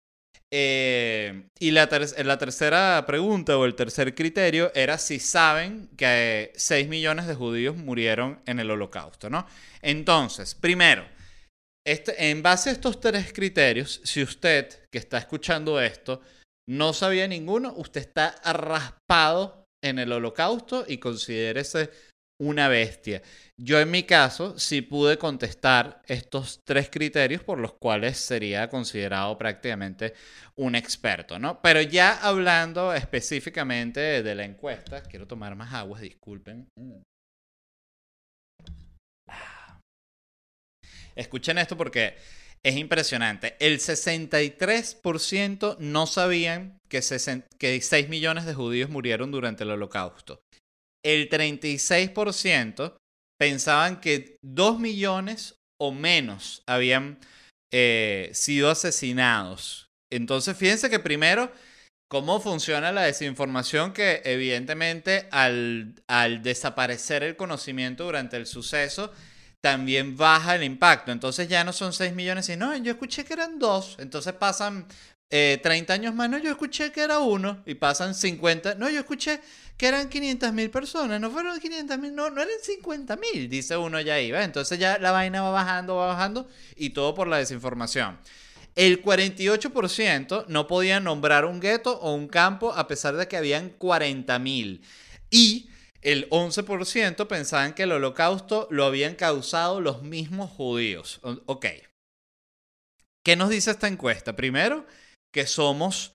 Eh, 0.52 1.48
y 1.60 1.72
la, 1.72 1.88
la, 2.24 2.38
tercera 2.38 3.04
pregunta 3.06 3.58
o 3.58 3.66
el 3.66 3.76
tercer 3.76 4.16
criterio 4.16 4.72
era 4.74 4.98
si 4.98 5.20
saben 5.20 5.90
que 5.98 6.54
6 6.56 6.88
millones 6.88 7.28
de 7.28 7.36
judíos 7.36 7.76
murieron 7.76 8.40
en 8.46 8.60
el 8.60 8.72
holocausto, 8.72 9.30
¿no? 9.30 9.46
Entonces, 9.82 10.56
primero, 10.56 11.06
este, 11.86 12.32
en 12.32 12.42
base 12.42 12.70
a 12.70 12.74
estos 12.74 13.00
tres 13.00 13.32
criterios, 13.32 14.02
si 14.04 14.24
usted 14.24 14.88
que 14.92 14.98
está 14.98 15.18
escuchando 15.18 15.80
esto 15.80 16.22
no 16.68 16.94
sabía 16.94 17.28
ninguno, 17.28 17.74
usted 17.78 18.02
está 18.02 18.36
raspado 18.44 19.66
en 19.84 20.00
el 20.00 20.12
holocausto 20.12 20.84
y 20.88 20.98
considérese 20.98 21.92
una 22.42 22.68
bestia. 22.68 23.22
Yo 23.58 23.80
en 23.80 23.92
mi 23.92 24.04
caso 24.04 24.58
sí 24.60 24.82
pude 24.82 25.18
contestar 25.18 26.02
estos 26.08 26.60
tres 26.66 26.90
criterios 26.90 27.44
por 27.44 27.60
los 27.60 27.74
cuales 27.74 28.18
sería 28.18 28.68
considerado 28.68 29.38
prácticamente 29.38 30.14
un 30.56 30.76
experto, 30.76 31.40
¿no? 31.40 31.62
Pero 31.62 31.82
ya 31.82 32.20
hablando 32.20 32.94
específicamente 32.94 34.24
de 34.24 34.36
la 34.36 34.44
encuesta, 34.44 35.02
quiero 35.04 35.28
tomar 35.28 35.56
más 35.56 35.74
aguas, 35.74 36.02
disculpen. 36.02 36.68
Escuchen 41.16 41.58
esto 41.58 41.78
porque 41.78 42.16
es 42.64 42.76
impresionante. 42.76 43.56
El 43.60 43.80
63% 43.80 45.78
no 45.80 46.08
sabían 46.08 46.80
que, 46.90 47.02
que 47.58 47.82
6 47.82 48.10
millones 48.10 48.46
de 48.46 48.54
judíos 48.54 48.90
murieron 48.90 49.32
durante 49.32 49.64
el 49.64 49.72
holocausto 49.72 50.42
el 51.06 51.30
36% 51.30 52.98
pensaban 53.40 54.02
que 54.02 54.38
2 54.42 54.80
millones 54.80 55.56
o 55.80 55.92
menos 55.92 56.64
habían 56.66 57.20
eh, 57.72 58.32
sido 58.34 58.72
asesinados. 58.72 59.88
Entonces, 60.12 60.58
fíjense 60.58 60.90
que 60.90 61.00
primero, 61.00 61.52
cómo 62.10 62.40
funciona 62.40 62.92
la 62.92 63.04
desinformación 63.04 63.94
que 63.94 64.22
evidentemente 64.26 65.28
al, 65.32 65.94
al 66.08 66.42
desaparecer 66.42 67.22
el 67.24 67.36
conocimiento 67.36 68.06
durante 68.06 68.38
el 68.38 68.48
suceso, 68.48 69.14
también 69.66 70.16
baja 70.16 70.54
el 70.54 70.64
impacto. 70.64 71.12
Entonces 71.12 71.48
ya 71.48 71.64
no 71.64 71.74
son 71.74 71.92
6 71.92 72.14
millones, 72.14 72.46
sino 72.46 72.78
yo 72.78 72.92
escuché 72.92 73.26
que 73.26 73.34
eran 73.34 73.58
2. 73.58 73.96
Entonces 73.98 74.32
pasan 74.34 74.86
eh, 75.32 75.60
30 75.64 75.92
años 75.92 76.14
más, 76.14 76.30
no, 76.30 76.38
yo 76.38 76.52
escuché 76.52 76.92
que 76.92 77.02
era 77.02 77.18
uno 77.18 77.64
y 77.66 77.74
pasan 77.74 78.14
50, 78.14 78.76
no, 78.76 78.92
yo 78.92 79.00
escuché 79.00 79.42
que 79.76 79.88
eran 79.88 80.08
500 80.08 80.54
mil 80.54 80.70
personas, 80.70 81.20
no 81.20 81.32
fueron 81.32 81.60
500 81.60 81.98
mil, 81.98 82.14
no, 82.14 82.30
no 82.30 82.44
eran 82.44 82.54
50 82.62 83.16
mil, 83.16 83.50
dice 83.50 83.76
uno 83.76 84.00
ya 84.02 84.14
ahí, 84.14 84.30
¿va? 84.30 84.44
Entonces 84.44 84.78
ya 84.78 85.00
la 85.00 85.10
vaina 85.10 85.42
va 85.42 85.50
bajando, 85.50 85.96
va 85.96 86.06
bajando 86.06 86.48
y 86.76 86.92
todo 86.92 87.16
por 87.16 87.28
la 87.28 87.38
desinformación. 87.38 88.20
El 88.76 89.02
48% 89.02 90.46
no 90.48 90.68
podía 90.68 91.00
nombrar 91.00 91.46
un 91.46 91.60
gueto 91.60 92.00
o 92.02 92.14
un 92.14 92.28
campo 92.28 92.72
a 92.72 92.88
pesar 92.88 93.16
de 93.16 93.28
que 93.28 93.38
habían 93.38 93.70
40 93.70 94.38
mil. 94.38 94.84
Y 95.32 95.70
el 96.06 96.30
11% 96.30 97.28
pensaban 97.28 97.74
que 97.74 97.84
el 97.84 97.92
holocausto 97.92 98.68
lo 98.70 98.86
habían 98.86 99.16
causado 99.16 99.82
los 99.82 100.04
mismos 100.04 100.52
judíos. 100.52 101.20
Ok. 101.48 101.66
¿Qué 103.26 103.36
nos 103.36 103.50
dice 103.50 103.72
esta 103.72 103.88
encuesta? 103.88 104.36
Primero, 104.36 104.86
que 105.34 105.48
somos 105.48 106.14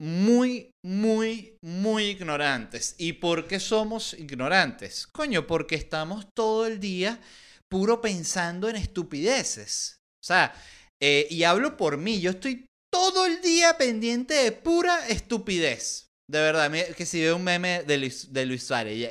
muy, 0.00 0.70
muy, 0.84 1.56
muy 1.64 2.04
ignorantes. 2.04 2.94
¿Y 2.96 3.14
por 3.14 3.48
qué 3.48 3.58
somos 3.58 4.14
ignorantes? 4.14 5.08
Coño, 5.08 5.48
porque 5.48 5.74
estamos 5.74 6.28
todo 6.32 6.66
el 6.66 6.78
día 6.78 7.20
puro 7.68 8.00
pensando 8.00 8.68
en 8.68 8.76
estupideces. 8.76 9.96
O 10.22 10.26
sea, 10.26 10.54
eh, 11.02 11.26
y 11.28 11.42
hablo 11.42 11.76
por 11.76 11.96
mí, 11.96 12.20
yo 12.20 12.30
estoy 12.30 12.66
todo 12.92 13.26
el 13.26 13.42
día 13.42 13.76
pendiente 13.76 14.34
de 14.34 14.52
pura 14.52 15.08
estupidez. 15.08 16.07
De 16.30 16.40
verdad, 16.40 16.70
que 16.94 17.06
si 17.06 17.22
veo 17.22 17.36
un 17.36 17.44
meme 17.44 17.84
de 17.84 17.96
Luis, 17.96 18.32
de 18.32 18.44
Luis 18.44 18.62
Suárez. 18.62 19.08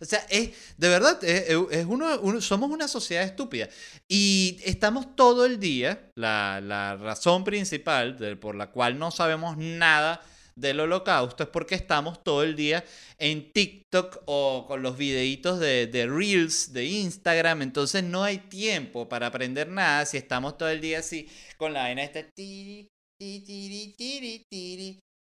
O 0.00 0.04
sea, 0.06 0.26
es, 0.30 0.50
de 0.78 0.88
verdad, 0.88 1.22
es, 1.22 1.54
uno, 1.86 2.40
somos 2.40 2.70
una 2.70 2.88
sociedad 2.88 3.24
estúpida. 3.24 3.68
Y 4.08 4.58
estamos 4.64 5.14
todo 5.14 5.44
el 5.44 5.60
día, 5.60 6.10
la, 6.16 6.60
la 6.62 6.96
razón 6.96 7.44
principal 7.44 8.16
por 8.40 8.54
la 8.54 8.70
cual 8.70 8.98
no 8.98 9.10
sabemos 9.10 9.58
nada 9.58 10.22
del 10.56 10.80
holocausto 10.80 11.42
es 11.42 11.48
porque 11.48 11.74
estamos 11.74 12.22
todo 12.22 12.42
el 12.42 12.56
día 12.56 12.84
en 13.18 13.52
TikTok 13.52 14.22
o 14.26 14.64
con 14.66 14.82
los 14.82 14.96
videitos 14.96 15.58
de, 15.58 15.86
de, 15.86 16.06
Reels, 16.06 16.72
de 16.72 16.86
Instagram. 16.86 17.62
Entonces 17.62 18.04
no 18.04 18.22
hay 18.22 18.38
tiempo 18.38 19.08
para 19.08 19.26
aprender 19.26 19.68
nada 19.68 20.06
si 20.06 20.16
estamos 20.16 20.56
todo 20.56 20.68
el 20.68 20.80
día 20.80 21.00
así 21.00 21.28
con 21.56 21.72
la 21.72 21.82
vaina 21.82 22.02
esta. 22.02 22.26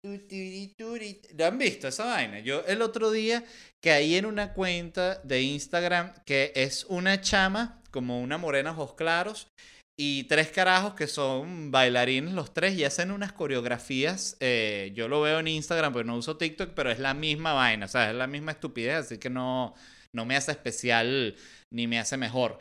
¿Lo 0.05 1.45
han 1.45 1.57
visto 1.57 1.87
esa 1.87 2.05
vaina? 2.05 2.39
Yo 2.39 2.65
el 2.65 2.81
otro 2.81 3.09
día 3.09 3.45
caí 3.81 4.15
en 4.15 4.25
una 4.25 4.53
cuenta 4.53 5.21
de 5.23 5.41
Instagram 5.41 6.13
que 6.25 6.51
es 6.55 6.85
una 6.89 7.21
chama, 7.21 7.81
como 7.89 8.21
una 8.21 8.37
morena 8.37 8.71
ojos 8.71 8.95
claros, 8.95 9.47
y 9.97 10.23
tres 10.23 10.49
carajos 10.49 10.95
que 10.95 11.07
son 11.07 11.71
bailarines 11.71 12.33
los 12.33 12.53
tres 12.53 12.77
y 12.77 12.83
hacen 12.83 13.11
unas 13.11 13.31
coreografías. 13.31 14.35
Eh, 14.41 14.91
yo 14.93 15.07
lo 15.07 15.21
veo 15.21 15.39
en 15.39 15.47
Instagram, 15.47 15.93
pero 15.93 16.05
no 16.05 16.17
uso 16.17 16.35
TikTok, 16.35 16.71
pero 16.73 16.91
es 16.91 16.99
la 16.99 17.13
misma 17.13 17.53
vaina, 17.53 17.85
o 17.85 17.89
sea, 17.89 18.09
es 18.09 18.15
la 18.15 18.27
misma 18.27 18.51
estupidez, 18.51 19.05
así 19.05 19.19
que 19.19 19.29
no, 19.29 19.73
no 20.13 20.25
me 20.25 20.35
hace 20.35 20.51
especial 20.51 21.37
ni 21.71 21.87
me 21.87 21.99
hace 21.99 22.17
mejor. 22.17 22.57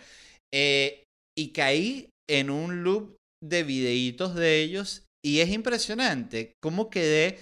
Eh, 0.55 1.03
y 1.37 1.53
caí 1.53 2.09
en 2.31 2.51
un 2.51 2.85
loop 2.85 3.17
de 3.43 3.65
videitos 3.65 4.37
de 4.37 4.61
ellos 4.61 5.07
y 5.25 5.41
es 5.41 5.49
impresionante 5.51 6.55
cómo 6.61 6.91
quedé 6.91 7.39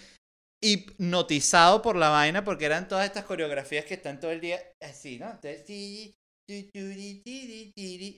hipnotizado 0.62 1.80
por 1.80 1.96
la 1.96 2.10
vaina 2.10 2.44
porque 2.44 2.66
eran 2.66 2.86
todas 2.88 3.06
estas 3.06 3.24
coreografías 3.24 3.86
que 3.86 3.94
están 3.94 4.20
todo 4.20 4.30
el 4.30 4.40
día 4.40 4.60
así, 4.82 5.18
¿no? 5.18 5.30
Entonces, 5.30 5.64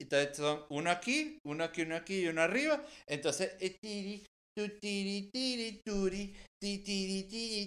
entonces 0.00 0.36
son 0.36 0.64
uno 0.70 0.90
aquí, 0.90 1.38
uno 1.46 1.64
aquí, 1.64 1.82
uno 1.82 1.96
aquí 1.96 2.20
y 2.20 2.26
uno 2.28 2.42
arriba. 2.42 2.84
Entonces, 3.06 3.52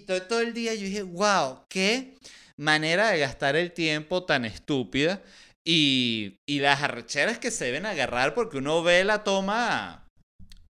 todo, 0.06 0.22
todo 0.22 0.40
el 0.40 0.52
día 0.52 0.74
yo 0.74 0.82
dije, 0.82 1.02
wow, 1.02 1.64
qué 1.70 2.16
manera 2.58 3.10
de 3.10 3.20
gastar 3.20 3.56
el 3.56 3.72
tiempo 3.72 4.24
tan 4.24 4.44
estúpida. 4.44 5.22
Y, 5.68 6.36
y 6.48 6.60
las 6.60 6.80
arrecheras 6.82 7.38
que 7.40 7.50
se 7.50 7.64
deben 7.64 7.86
agarrar 7.86 8.34
porque 8.34 8.58
uno 8.58 8.84
ve 8.84 9.02
la 9.02 9.24
toma 9.24 10.05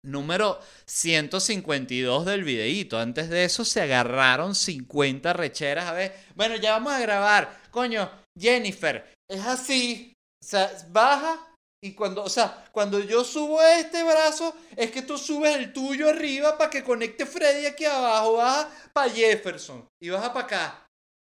número 0.03 0.59
152 0.85 2.25
del 2.25 2.43
videíto. 2.43 2.97
Antes 2.97 3.29
de 3.29 3.45
eso 3.45 3.65
se 3.65 3.81
agarraron 3.81 4.55
50 4.55 5.33
recheras. 5.33 5.85
A 5.85 5.93
ver, 5.93 6.15
bueno, 6.35 6.55
ya 6.55 6.71
vamos 6.73 6.93
a 6.93 6.99
grabar. 6.99 7.61
Coño, 7.71 8.09
Jennifer, 8.37 9.13
es 9.29 9.41
así. 9.45 10.13
O 10.43 10.47
sea, 10.47 10.71
baja 10.89 11.51
y 11.83 11.93
cuando, 11.93 12.23
o 12.23 12.29
sea, 12.29 12.65
cuando 12.71 12.99
yo 12.99 13.23
subo 13.23 13.61
este 13.61 14.03
brazo, 14.03 14.55
es 14.75 14.91
que 14.91 15.01
tú 15.01 15.17
subes 15.17 15.55
el 15.55 15.73
tuyo 15.73 16.09
arriba 16.09 16.57
para 16.57 16.69
que 16.69 16.83
conecte 16.83 17.25
Freddy 17.25 17.65
aquí 17.65 17.85
abajo. 17.85 18.33
Baja 18.33 18.69
para 18.93 19.11
Jefferson 19.11 19.87
y 20.01 20.09
baja 20.09 20.31
para 20.33 20.45
acá. 20.45 20.87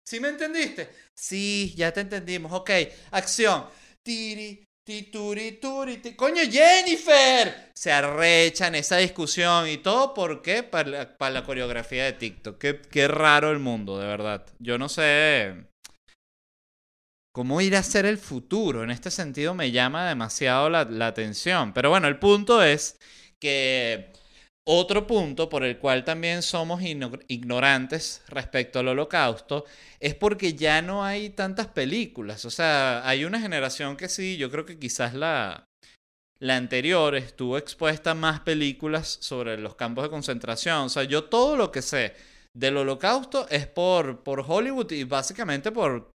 ¿Sí 0.06 0.18
me 0.18 0.28
entendiste? 0.28 0.90
Sí, 1.16 1.74
ya 1.76 1.92
te 1.92 2.00
entendimos. 2.00 2.52
Ok, 2.52 2.70
acción. 3.12 3.66
Tiri, 4.04 4.64
Tituri, 4.84 5.60
turi, 5.60 6.00
Coño, 6.16 6.42
Jennifer. 6.50 7.70
Se 7.72 7.92
arrechan 7.92 8.74
esa 8.74 8.96
discusión 8.96 9.68
y 9.68 9.78
todo. 9.78 10.12
¿Por 10.12 10.42
qué? 10.42 10.64
Para 10.64 11.16
la, 11.30 11.44
coreografía 11.44 12.04
de 12.04 12.14
TikTok. 12.14 12.58
Qué, 12.58 12.82
qué, 12.90 13.06
raro 13.06 13.52
el 13.52 13.60
mundo, 13.60 13.98
de 13.98 14.06
verdad. 14.06 14.44
Yo 14.58 14.78
no 14.78 14.88
sé 14.88 15.68
cómo 17.32 17.60
ir 17.60 17.76
a 17.76 17.82
ser 17.84 18.06
el 18.06 18.18
futuro. 18.18 18.82
En 18.82 18.90
este 18.90 19.12
sentido 19.12 19.54
me 19.54 19.70
llama 19.70 20.08
demasiado 20.08 20.68
la 20.68 21.06
atención. 21.06 21.72
Pero 21.72 21.90
bueno, 21.90 22.08
el 22.08 22.18
punto 22.18 22.60
es 22.60 22.98
que 23.38 24.12
otro 24.64 25.06
punto 25.06 25.48
por 25.48 25.64
el 25.64 25.78
cual 25.78 26.04
también 26.04 26.42
somos 26.42 26.82
ignorantes 26.82 28.22
respecto 28.28 28.78
al 28.78 28.88
holocausto 28.88 29.64
es 29.98 30.14
porque 30.14 30.54
ya 30.54 30.82
no 30.82 31.04
hay 31.04 31.30
tantas 31.30 31.66
películas. 31.66 32.44
O 32.44 32.50
sea, 32.50 33.06
hay 33.06 33.24
una 33.24 33.40
generación 33.40 33.96
que 33.96 34.08
sí, 34.08 34.36
yo 34.36 34.50
creo 34.50 34.64
que 34.64 34.78
quizás 34.78 35.14
la, 35.14 35.66
la 36.38 36.56
anterior 36.56 37.16
estuvo 37.16 37.58
expuesta 37.58 38.12
a 38.12 38.14
más 38.14 38.40
películas 38.40 39.18
sobre 39.20 39.58
los 39.58 39.74
campos 39.74 40.04
de 40.04 40.10
concentración. 40.10 40.82
O 40.82 40.88
sea, 40.88 41.04
yo 41.04 41.24
todo 41.24 41.56
lo 41.56 41.72
que 41.72 41.82
sé 41.82 42.14
del 42.54 42.76
holocausto 42.76 43.48
es 43.48 43.66
por, 43.66 44.22
por 44.22 44.44
Hollywood 44.46 44.92
y 44.92 45.04
básicamente 45.04 45.72
por 45.72 46.10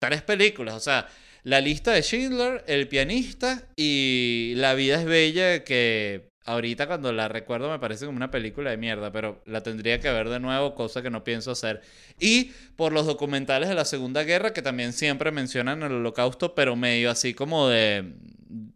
tres 0.00 0.22
películas. 0.22 0.74
O 0.74 0.80
sea, 0.80 1.08
la 1.44 1.60
lista 1.60 1.92
de 1.92 2.02
Schindler, 2.02 2.64
El 2.66 2.88
pianista 2.88 3.68
y 3.76 4.54
La 4.56 4.74
vida 4.74 5.00
es 5.00 5.04
bella 5.04 5.64
que 5.64 6.28
ahorita 6.48 6.86
cuando 6.86 7.12
la 7.12 7.28
recuerdo 7.28 7.70
me 7.70 7.78
parece 7.78 8.06
como 8.06 8.16
una 8.16 8.30
película 8.30 8.70
de 8.70 8.78
mierda, 8.78 9.12
pero 9.12 9.42
la 9.44 9.62
tendría 9.62 10.00
que 10.00 10.10
ver 10.10 10.30
de 10.30 10.40
nuevo, 10.40 10.74
cosa 10.74 11.02
que 11.02 11.10
no 11.10 11.22
pienso 11.22 11.50
hacer. 11.50 11.82
Y 12.18 12.52
por 12.74 12.92
los 12.92 13.06
documentales 13.06 13.68
de 13.68 13.74
la 13.74 13.84
Segunda 13.84 14.24
Guerra, 14.24 14.54
que 14.54 14.62
también 14.62 14.94
siempre 14.94 15.30
mencionan 15.30 15.82
el 15.82 15.92
holocausto, 15.92 16.54
pero 16.54 16.74
medio 16.74 17.10
así 17.10 17.34
como 17.34 17.68
de, 17.68 18.14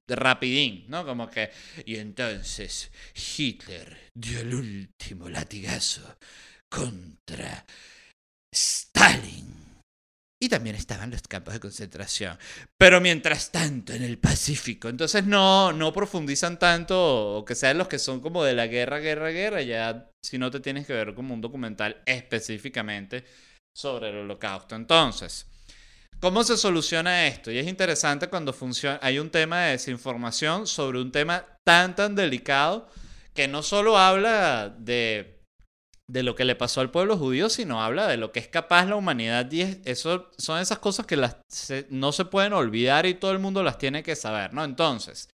rapidín, 0.06 0.84
¿no? 0.88 1.06
Como 1.06 1.30
que... 1.30 1.50
Y 1.86 1.96
entonces 1.96 2.90
Hitler 3.14 3.96
dio 4.14 4.40
el 4.40 4.54
último 4.54 5.30
latigazo 5.30 6.18
contra 6.68 7.64
Stalin 8.52 9.51
y 10.42 10.48
también 10.48 10.74
estaban 10.74 11.12
los 11.12 11.22
campos 11.22 11.54
de 11.54 11.60
concentración. 11.60 12.36
Pero 12.76 13.00
mientras 13.00 13.52
tanto, 13.52 13.92
en 13.92 14.02
el 14.02 14.18
Pacífico. 14.18 14.88
Entonces 14.88 15.24
no, 15.24 15.72
no 15.72 15.92
profundizan 15.92 16.58
tanto, 16.58 17.36
o 17.36 17.44
que 17.44 17.54
sean 17.54 17.78
los 17.78 17.86
que 17.86 18.00
son 18.00 18.20
como 18.20 18.42
de 18.42 18.52
la 18.52 18.66
guerra, 18.66 18.98
guerra, 18.98 19.28
guerra, 19.28 19.62
ya 19.62 20.10
si 20.20 20.38
no 20.38 20.50
te 20.50 20.58
tienes 20.58 20.84
que 20.84 20.94
ver 20.94 21.14
como 21.14 21.32
un 21.32 21.40
documental 21.40 22.02
específicamente 22.06 23.24
sobre 23.72 24.10
el 24.10 24.16
holocausto. 24.16 24.74
Entonces, 24.74 25.46
¿cómo 26.18 26.42
se 26.42 26.56
soluciona 26.56 27.28
esto? 27.28 27.52
Y 27.52 27.58
es 27.58 27.68
interesante 27.68 28.26
cuando 28.26 28.52
funciona, 28.52 28.98
hay 29.00 29.20
un 29.20 29.30
tema 29.30 29.60
de 29.60 29.72
desinformación 29.72 30.66
sobre 30.66 31.00
un 31.00 31.12
tema 31.12 31.46
tan, 31.64 31.94
tan 31.94 32.16
delicado 32.16 32.88
que 33.32 33.46
no 33.46 33.62
solo 33.62 33.96
habla 33.96 34.74
de 34.76 35.41
de 36.08 36.22
lo 36.22 36.34
que 36.34 36.44
le 36.44 36.54
pasó 36.54 36.80
al 36.80 36.90
pueblo 36.90 37.16
judío, 37.16 37.48
sino 37.48 37.82
habla 37.82 38.06
de 38.06 38.16
lo 38.16 38.32
que 38.32 38.40
es 38.40 38.48
capaz 38.48 38.86
la 38.86 38.96
humanidad. 38.96 39.50
Y 39.50 39.62
eso 39.84 40.30
son 40.38 40.60
esas 40.60 40.78
cosas 40.78 41.06
que 41.06 41.16
las, 41.16 41.36
no 41.90 42.12
se 42.12 42.24
pueden 42.24 42.52
olvidar 42.52 43.06
y 43.06 43.14
todo 43.14 43.32
el 43.32 43.38
mundo 43.38 43.62
las 43.62 43.78
tiene 43.78 44.02
que 44.02 44.16
saber, 44.16 44.52
¿no? 44.52 44.64
Entonces, 44.64 45.28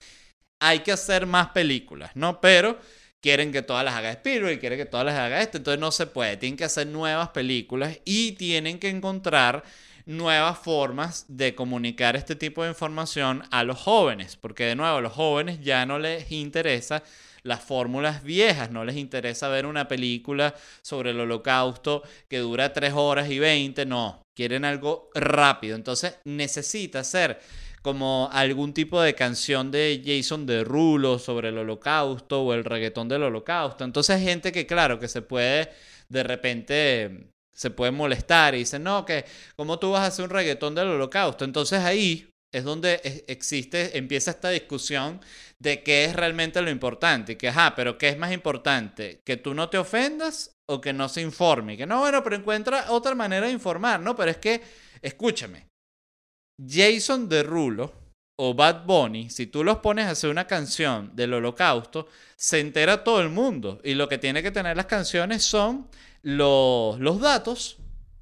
hay 0.61 0.81
que 0.81 0.93
hacer 0.93 1.27
más 1.27 1.49
películas, 1.51 2.13
¿no? 2.15 2.41
Pero 2.41 2.79
quieren 3.21 3.53
que 3.53 3.63
todas 3.63 3.85
las 3.85 3.95
haga 3.95 4.13
Spielberg 4.13 4.61
quieren 4.61 4.79
que 4.79 4.87
todas 4.87 5.07
las 5.07 5.17
haga 5.17 5.41
esto, 5.41 5.59
entonces 5.59 5.81
no 5.81 5.91
se 5.91 6.07
puede. 6.07 6.37
Tienen 6.37 6.57
que 6.57 6.65
hacer 6.65 6.87
nuevas 6.87 7.31
películas 7.31 7.99
y 8.05 8.33
tienen 8.33 8.79
que 8.79 8.89
encontrar 8.89 9.65
nuevas 10.07 10.59
formas 10.59 11.27
de 11.29 11.55
comunicar 11.55 12.17
este 12.17 12.35
tipo 12.35 12.63
de 12.63 12.71
información 12.71 13.43
a 13.51 13.63
los 13.65 13.79
jóvenes, 13.79 14.37
porque 14.37 14.65
de 14.65 14.75
nuevo, 14.75 14.97
a 14.99 15.01
los 15.01 15.13
jóvenes 15.13 15.61
ya 15.61 15.85
no 15.87 15.99
les 15.99 16.33
interesa 16.33 17.03
las 17.43 17.63
fórmulas 17.63 18.23
viejas, 18.23 18.71
no 18.71 18.85
les 18.85 18.97
interesa 18.97 19.49
ver 19.49 19.67
una 19.67 19.89
película 19.89 20.55
sobre 20.83 21.11
el 21.11 21.21
holocausto 21.21 22.03
que 22.29 22.39
dura 22.39 22.73
3 22.73 22.93
horas 22.95 23.31
y 23.31 23.39
20, 23.39 23.87
no, 23.87 24.23
quieren 24.37 24.65
algo 24.65 25.11
rápido, 25.15 25.77
entonces 25.77 26.19
necesita 26.25 27.03
ser 27.05 27.41
como 27.83 28.29
algún 28.33 28.75
tipo 28.75 29.01
de 29.01 29.15
canción 29.15 29.71
de 29.71 30.03
Jason 30.05 30.47
Derulo 30.47 31.19
sobre 31.19 31.49
el 31.49 31.59
holocausto 31.59 32.43
o 32.43 32.53
el 32.53 32.65
reggaetón 32.65 33.09
del 33.09 33.23
holocausto. 33.23 33.85
Entonces 33.85 34.21
gente 34.23 34.53
que, 34.53 34.67
claro, 34.67 34.99
que 34.99 35.09
se 35.09 35.23
puede 35.23 35.71
de 36.09 36.23
repente 36.23 37.31
se 37.53 37.71
puede 37.71 37.91
molestar 37.91 38.55
y 38.55 38.59
dice, 38.59 38.79
no, 38.79 39.05
que 39.05 39.25
¿cómo 39.57 39.79
tú 39.79 39.91
vas 39.91 40.03
a 40.03 40.07
hacer 40.07 40.25
un 40.25 40.31
reggaetón 40.31 40.75
del 40.75 40.89
holocausto? 40.89 41.45
Entonces 41.45 41.81
ahí 41.81 42.29
es 42.53 42.65
donde 42.65 43.25
existe, 43.29 43.99
empieza 43.99 44.31
esta 44.31 44.51
discusión 44.51 45.21
de 45.59 45.83
qué 45.83 46.05
es 46.05 46.17
realmente 46.17 46.63
lo 46.63 46.71
importante. 46.71 47.37
Que, 47.37 47.49
ajá, 47.49 47.75
pero 47.75 47.99
¿qué 47.99 48.09
es 48.09 48.19
más 48.19 48.33
importante? 48.33 49.21
¿Que 49.25 49.37
tú 49.37 49.55
no 49.55 49.69
te 49.69 49.79
ofendas 49.79 50.57
o 50.67 50.81
que 50.81 50.93
no 50.93 51.09
se 51.09 51.21
informe? 51.21 51.77
Que 51.77 51.87
no, 51.87 52.01
bueno, 52.01 52.23
pero 52.23 52.37
encuentra 52.37 52.91
otra 52.91 53.15
manera 53.15 53.47
de 53.47 53.53
informar, 53.53 54.01
¿no? 54.01 54.17
Pero 54.17 54.31
es 54.31 54.39
que, 54.39 54.63
escúchame, 55.03 55.67
Jason 56.67 57.29
Derulo 57.29 57.93
o 58.41 58.55
Bad 58.55 58.85
Bunny, 58.87 59.31
si 59.31 59.49
tú 59.49 59.65
los 59.65 59.79
pones 59.79 60.07
a 60.07 60.11
hacer 60.11 60.31
una 60.31 60.47
canción 60.47 61.15
del 61.15 61.35
holocausto, 61.35 62.09
se 62.37 62.61
entera 62.61 63.03
todo 63.05 63.21
el 63.21 63.29
mundo. 63.29 63.81
Y 63.85 63.95
lo 63.95 64.09
que 64.09 64.19
tiene 64.19 64.43
que 64.43 64.53
tener 64.53 64.77
las 64.77 64.87
canciones 64.87 65.43
son 65.43 65.89
los, 66.23 66.99
los 67.01 67.21
datos 67.21 67.79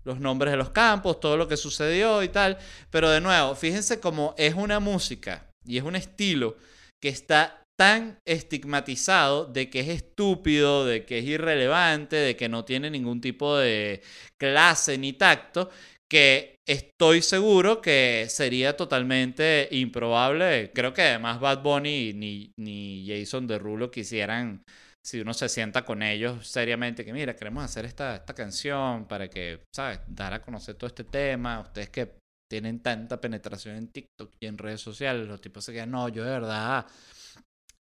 los 0.06 0.20
nombres 0.20 0.52
de 0.52 0.56
los 0.56 0.70
campos, 0.70 1.20
todo 1.20 1.36
lo 1.36 1.48
que 1.48 1.56
sucedió 1.56 2.22
y 2.22 2.28
tal. 2.28 2.56
Pero 2.90 3.10
de 3.10 3.20
nuevo, 3.20 3.54
fíjense 3.54 4.00
cómo 4.00 4.34
es 4.38 4.54
una 4.54 4.80
música 4.80 5.50
y 5.66 5.76
es 5.76 5.82
un 5.82 5.96
estilo 5.96 6.56
que 7.02 7.10
está 7.10 7.62
tan 7.78 8.18
estigmatizado 8.26 9.44
de 9.44 9.68
que 9.68 9.80
es 9.80 9.88
estúpido, 9.88 10.86
de 10.86 11.04
que 11.04 11.18
es 11.18 11.24
irrelevante, 11.26 12.16
de 12.16 12.36
que 12.36 12.48
no 12.48 12.64
tiene 12.64 12.88
ningún 12.88 13.20
tipo 13.20 13.58
de 13.58 14.00
clase 14.40 14.96
ni 14.96 15.12
tacto, 15.12 15.68
que 16.08 16.54
estoy 16.66 17.20
seguro 17.20 17.82
que 17.82 18.26
sería 18.30 18.76
totalmente 18.76 19.68
improbable. 19.72 20.70
Creo 20.72 20.94
que 20.94 21.02
además 21.02 21.40
Bad 21.40 21.62
Bunny 21.62 22.12
ni, 22.14 22.52
ni 22.56 23.04
Jason 23.06 23.46
Derulo 23.46 23.90
quisieran 23.90 24.62
si 25.06 25.20
uno 25.20 25.32
se 25.34 25.48
sienta 25.48 25.84
con 25.84 26.02
ellos 26.02 26.48
seriamente, 26.48 27.04
que 27.04 27.12
mira, 27.12 27.36
queremos 27.36 27.62
hacer 27.62 27.84
esta, 27.84 28.16
esta 28.16 28.34
canción 28.34 29.06
para 29.06 29.30
que, 29.30 29.62
¿sabes?, 29.72 30.00
dar 30.08 30.34
a 30.34 30.42
conocer 30.42 30.74
todo 30.74 30.88
este 30.88 31.04
tema, 31.04 31.60
ustedes 31.60 31.90
que 31.90 32.18
tienen 32.50 32.82
tanta 32.82 33.20
penetración 33.20 33.76
en 33.76 33.86
TikTok 33.92 34.34
y 34.40 34.46
en 34.46 34.58
redes 34.58 34.80
sociales, 34.80 35.28
los 35.28 35.40
tipos 35.40 35.64
se 35.64 35.72
quedan, 35.72 35.92
no, 35.92 36.08
yo 36.08 36.24
de 36.24 36.30
verdad, 36.30 36.86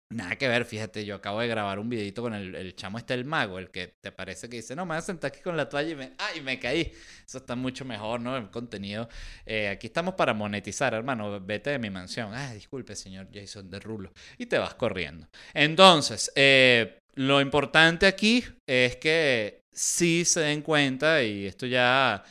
nada 0.08 0.36
que 0.36 0.48
ver, 0.48 0.64
fíjate, 0.64 1.04
yo 1.04 1.16
acabo 1.16 1.40
de 1.40 1.48
grabar 1.48 1.78
un 1.78 1.90
videito 1.90 2.22
con 2.22 2.32
el, 2.32 2.54
el 2.54 2.74
chamo 2.76 2.96
este, 2.96 3.12
el 3.12 3.26
mago, 3.26 3.58
el 3.58 3.70
que 3.70 3.94
te 4.00 4.10
parece 4.10 4.48
que 4.48 4.56
dice, 4.56 4.74
no, 4.74 4.86
me 4.86 4.94
voy 4.94 4.98
a 4.98 5.02
sentar 5.02 5.28
aquí 5.32 5.42
con 5.42 5.54
la 5.54 5.68
toalla 5.68 5.90
y 5.90 5.96
me, 5.96 6.12
ay, 6.16 6.40
me 6.40 6.58
caí, 6.58 6.92
eso 7.26 7.38
está 7.38 7.56
mucho 7.56 7.84
mejor, 7.84 8.20
¿no? 8.20 8.38
El 8.38 8.50
contenido, 8.50 9.08
eh, 9.44 9.68
aquí 9.68 9.88
estamos 9.88 10.14
para 10.14 10.32
monetizar, 10.32 10.94
hermano, 10.94 11.40
vete 11.40 11.70
de 11.70 11.78
mi 11.78 11.90
mansión, 11.90 12.32
ay, 12.32 12.54
disculpe, 12.54 12.96
señor 12.96 13.28
Jason 13.30 13.68
de 13.68 13.80
Rulo, 13.80 14.12
y 14.38 14.46
te 14.46 14.56
vas 14.56 14.74
corriendo. 14.74 15.28
Entonces, 15.52 16.32
eh, 16.36 17.01
lo 17.14 17.40
importante 17.40 18.06
aquí 18.06 18.44
es 18.66 18.96
que 18.96 19.60
sí 19.72 20.24
se 20.24 20.40
den 20.40 20.62
cuenta, 20.62 21.22
y 21.22 21.46
esto 21.46 21.66
ya 21.66 22.24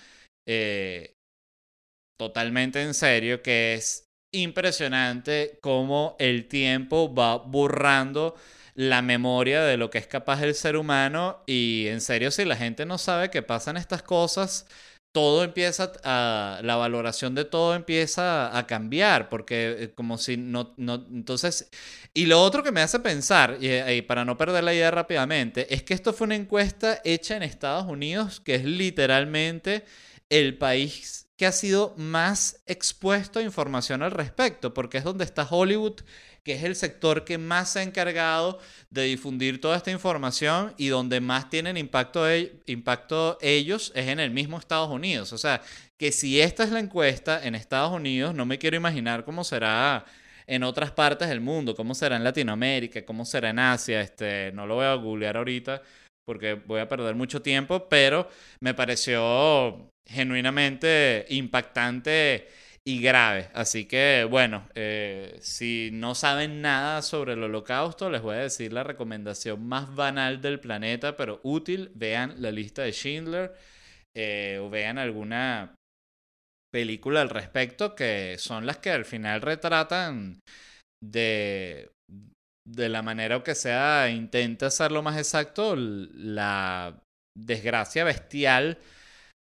eh, 0.47 1.13
totalmente 2.19 2.81
en 2.81 2.93
serio, 2.93 3.41
que 3.41 3.73
es 3.75 4.05
impresionante 4.33 5.57
cómo 5.61 6.15
el 6.19 6.47
tiempo 6.47 7.13
va 7.13 7.37
borrando 7.37 8.35
la 8.75 9.01
memoria 9.01 9.63
de 9.63 9.77
lo 9.77 9.89
que 9.89 9.97
es 9.97 10.07
capaz 10.07 10.41
el 10.43 10.55
ser 10.55 10.77
humano. 10.77 11.43
Y 11.45 11.87
en 11.87 12.01
serio 12.01 12.31
si 12.31 12.45
la 12.45 12.55
gente 12.55 12.85
no 12.85 12.97
sabe 12.97 13.29
que 13.29 13.41
pasan 13.41 13.77
estas 13.77 14.03
cosas, 14.03 14.67
todo 15.12 15.43
empieza 15.43 15.91
a, 16.04 16.62
la 16.63 16.76
valoración 16.78 17.36
de 17.36 17.45
todo 17.45 17.76
empieza 17.76 18.58
a 18.58 18.65
cambiar, 18.67 19.30
porque 19.30 19.76
eh, 19.80 19.91
como 19.93 20.17
si 20.17 20.38
no, 20.38 20.74
no, 20.78 21.06
entonces, 21.12 21.69
y 22.13 22.26
lo 22.26 22.41
otro 22.41 22.63
que 22.63 22.71
me 22.71 22.82
hace 22.82 23.00
pensar, 23.00 23.58
eh, 23.62 23.95
y, 23.97 24.02
para 24.04 24.26
no 24.26 24.38
perder 24.38 24.63
la 24.63 24.74
idea 24.74 24.91
rápidamente, 24.91 25.74
es 25.74 25.84
que 25.84 25.93
esto 25.93 26.13
fue 26.13 26.26
una 26.26 26.36
encuesta 26.36 27.02
hecha 27.04 27.36
en 27.36 27.43
Estados 27.43 27.88
Unidos, 27.88 28.39
que 28.39 28.56
es 28.56 28.65
literalmente 28.65 29.86
el 30.30 30.58
país 30.58 31.28
que 31.36 31.47
ha 31.47 31.52
sido 31.52 31.95
más 31.97 32.62
expuesto 32.67 33.39
a 33.39 33.41
información 33.41 34.04
al 34.04 34.12
respecto, 34.12 34.74
porque 34.74 35.00
es 35.00 35.04
donde 35.04 35.26
está 35.26 35.47
Hollywood 35.50 36.02
que 36.43 36.54
es 36.54 36.63
el 36.63 36.75
sector 36.75 37.23
que 37.23 37.38
más 37.38 37.73
se 37.73 37.80
ha 37.80 37.84
encargado 37.84 38.60
de 38.89 39.04
difundir 39.04 39.62
toda 39.62 39.77
esta 39.77 39.91
información 39.91 40.73
y 40.77 40.88
donde 40.88 41.21
más 41.21 41.49
tienen 41.49 41.77
impacto, 41.77 42.25
impacto 42.65 43.38
ellos 43.41 43.91
es 43.95 44.08
en 44.08 44.19
el 44.19 44.32
mismo 44.32 44.58
Estados 44.58 44.89
Unidos. 44.89 45.34
O 45.34 45.38
sea, 45.38 45.62
que 45.99 46.12
si 46.12 46.41
esta 46.41 46.63
es 46.63 46.71
la 46.71 46.80
encuesta 46.80 47.45
en 47.45 47.56
Estados 47.56 47.91
Unidos, 47.91 48.34
no 48.34 48.45
me 48.45 48.58
quiero 48.58 48.77
imaginar 48.77 49.23
cómo 49.23 49.43
será 49.43 50.06
en 50.47 50.63
otras 50.63 50.91
partes 50.91 51.30
del 51.30 51.41
mundo, 51.41 51.75
cómo 51.75 51.93
será 51.95 52.15
en 52.15 52.23
Latinoamérica, 52.23 53.06
cómo 53.06 53.23
será 53.25 53.51
en 53.51 53.60
Asia, 53.60 54.01
este, 54.01 54.51
no 54.54 54.65
lo 54.65 54.75
voy 54.75 54.86
a 54.86 54.95
googlear 54.95 55.38
ahorita 55.38 55.82
porque 56.25 56.54
voy 56.54 56.80
a 56.80 56.88
perder 56.88 57.15
mucho 57.15 57.41
tiempo, 57.41 57.89
pero 57.89 58.30
me 58.62 58.73
pareció 58.73 59.91
genuinamente 60.08 61.25
impactante 61.30 62.47
y 62.85 63.01
grave. 63.01 63.49
Así 63.53 63.85
que 63.85 64.27
bueno, 64.29 64.67
eh, 64.75 65.37
si 65.41 65.89
no 65.93 66.15
saben 66.15 66.61
nada 66.61 67.01
sobre 67.01 67.33
el 67.33 67.43
holocausto, 67.43 68.09
les 68.09 68.21
voy 68.21 68.35
a 68.35 68.39
decir 68.39 68.73
la 68.73 68.83
recomendación 68.83 69.67
más 69.67 69.93
banal 69.95 70.41
del 70.41 70.59
planeta, 70.59 71.15
pero 71.15 71.39
útil. 71.43 71.91
Vean 71.95 72.41
la 72.41 72.51
lista 72.51 72.83
de 72.83 72.91
Schindler 72.91 73.53
eh, 74.15 74.59
o 74.61 74.69
vean 74.69 74.97
alguna 74.97 75.75
película 76.73 77.21
al 77.21 77.29
respecto 77.29 77.95
que 77.95 78.37
son 78.37 78.65
las 78.65 78.77
que 78.77 78.91
al 78.91 79.05
final 79.05 79.41
retratan 79.41 80.39
de, 81.03 81.91
de 82.65 82.89
la 82.89 83.01
manera 83.01 83.43
que 83.43 83.55
sea, 83.55 84.09
intenta 84.09 84.69
lo 84.89 85.03
más 85.03 85.17
exacto, 85.17 85.75
la 85.75 86.97
desgracia 87.37 88.03
bestial 88.03 88.79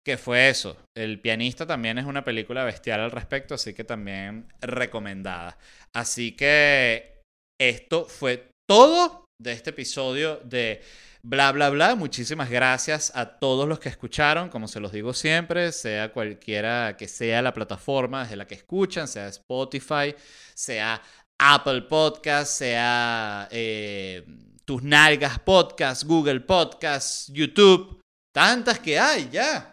que 0.05 0.17
fue 0.17 0.49
eso. 0.49 0.77
El 0.95 1.19
pianista 1.19 1.65
también 1.65 1.97
es 1.97 2.05
una 2.05 2.23
película 2.23 2.63
bestial 2.63 3.01
al 3.01 3.11
respecto, 3.11 3.55
así 3.55 3.73
que 3.73 3.83
también 3.83 4.47
recomendada. 4.61 5.57
Así 5.93 6.35
que 6.35 7.21
esto 7.59 8.05
fue 8.05 8.49
todo 8.67 9.25
de 9.41 9.51
este 9.53 9.71
episodio 9.71 10.37
de 10.43 10.81
bla 11.23 11.51
bla 11.51 11.69
bla. 11.69 11.95
Muchísimas 11.95 12.49
gracias 12.49 13.11
a 13.15 13.37
todos 13.37 13.67
los 13.67 13.79
que 13.79 13.89
escucharon, 13.89 14.49
como 14.49 14.67
se 14.67 14.79
los 14.79 14.91
digo 14.91 15.13
siempre, 15.13 15.71
sea 15.71 16.11
cualquiera 16.11 16.95
que 16.97 17.07
sea 17.07 17.41
la 17.41 17.53
plataforma 17.53 18.23
desde 18.23 18.35
la 18.35 18.47
que 18.47 18.55
escuchan, 18.55 19.07
sea 19.07 19.27
Spotify, 19.27 20.15
sea 20.55 21.01
Apple 21.39 21.83
Podcast, 21.83 22.53
sea 22.53 23.47
eh, 23.51 24.25
Tus 24.65 24.81
Nalgas 24.83 25.39
Podcast, 25.39 26.03
Google 26.03 26.41
Podcast, 26.41 27.29
YouTube. 27.31 27.99
Tantas 28.33 28.79
que 28.79 28.97
hay 28.97 29.29
ya. 29.29 29.70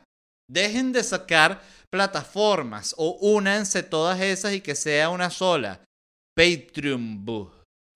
Dejen 0.50 0.92
de 0.92 1.04
sacar 1.04 1.60
plataformas 1.90 2.94
o 2.96 3.18
únanse 3.20 3.82
todas 3.82 4.20
esas 4.20 4.54
y 4.54 4.60
que 4.60 4.74
sea 4.74 5.10
una 5.10 5.30
sola. 5.30 5.80
Patreon, 6.34 7.24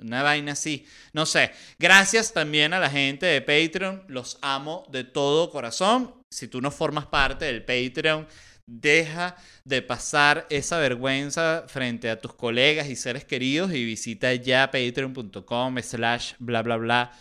una 0.01 0.23
vaina 0.23 0.53
así. 0.53 0.87
No 1.13 1.27
sé. 1.27 1.53
Gracias 1.79 2.33
también 2.33 2.75
a 2.75 2.81
la 2.81 2.91
gente 2.91 3.27
de 3.27 3.41
Patreon. 3.41 4.05
Los 4.09 4.39
amo 4.43 4.85
de 4.91 5.05
todo 5.05 5.51
corazón. 5.51 6.15
Si 6.31 6.49
tú 6.49 6.61
no 6.61 6.71
formas 6.71 7.07
parte 7.07 7.45
del 7.45 7.65
Patreon, 7.65 8.27
deja 8.67 9.37
de 9.65 9.83
pasar 9.83 10.47
esa 10.51 10.79
vergüenza 10.79 11.65
frente 11.69 12.11
a 12.11 12.21
tus 12.21 12.35
colegas 12.35 12.89
y 12.89 12.97
seres 12.97 13.25
queridos 13.25 13.73
y 13.73 13.85
visita 13.85 14.33
ya 14.35 14.71
patreon.com 14.71 15.79
slash 15.83 16.35
bla 16.39 16.63
bla 16.63 16.77
bla 16.77 17.13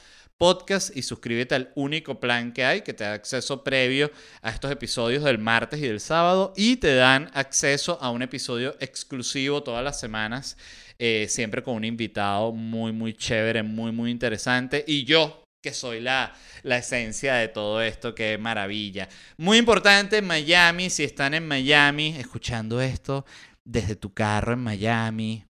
podcast 0.42 0.98
y 0.98 1.04
suscríbete 1.04 1.54
al 1.54 1.72
único 1.76 2.20
plan 2.20 2.52
que 2.52 2.66
hay 2.66 2.82
que 2.82 2.96
te 2.96 3.04
da 3.04 3.14
acceso 3.14 3.64
previo 3.64 4.10
a 4.42 4.50
estos 4.50 4.72
episodios 4.72 5.24
del 5.24 5.38
martes 5.38 5.80
y 5.80 5.84
del 5.84 6.00
sábado 6.00 6.52
y 6.58 6.78
te 6.78 6.96
dan 6.96 7.30
acceso 7.36 8.00
a 8.02 8.10
un 8.10 8.24
episodio 8.24 8.76
exclusivo 8.80 9.62
todas 9.62 9.84
las 9.84 10.00
semanas, 10.00 10.58
eh, 10.98 11.28
siempre 11.30 11.62
con 11.62 11.76
un 11.76 11.86
invitado 11.86 12.54
muy, 12.54 12.92
muy 12.92 13.14
chévere, 13.14 13.62
muy, 13.62 13.92
muy 13.92 14.10
interesante 14.10 14.84
y 14.88 15.04
yo 15.04 15.44
que 15.62 15.76
soy 15.76 16.00
la, 16.00 16.34
la 16.64 16.78
esencia 16.80 17.36
de 17.36 17.48
todo 17.48 17.80
esto, 17.80 18.16
qué 18.16 18.40
maravilla. 18.40 19.10
Muy 19.38 19.60
importante, 19.60 20.24
Miami, 20.24 20.90
si 20.90 21.04
están 21.04 21.36
en 21.36 21.48
Miami 21.48 22.16
escuchando 22.18 22.82
esto 22.82 23.28
desde 23.64 23.96
tu 23.96 24.12
carro 24.12 24.54
en 24.54 24.64
Miami, 24.64 25.46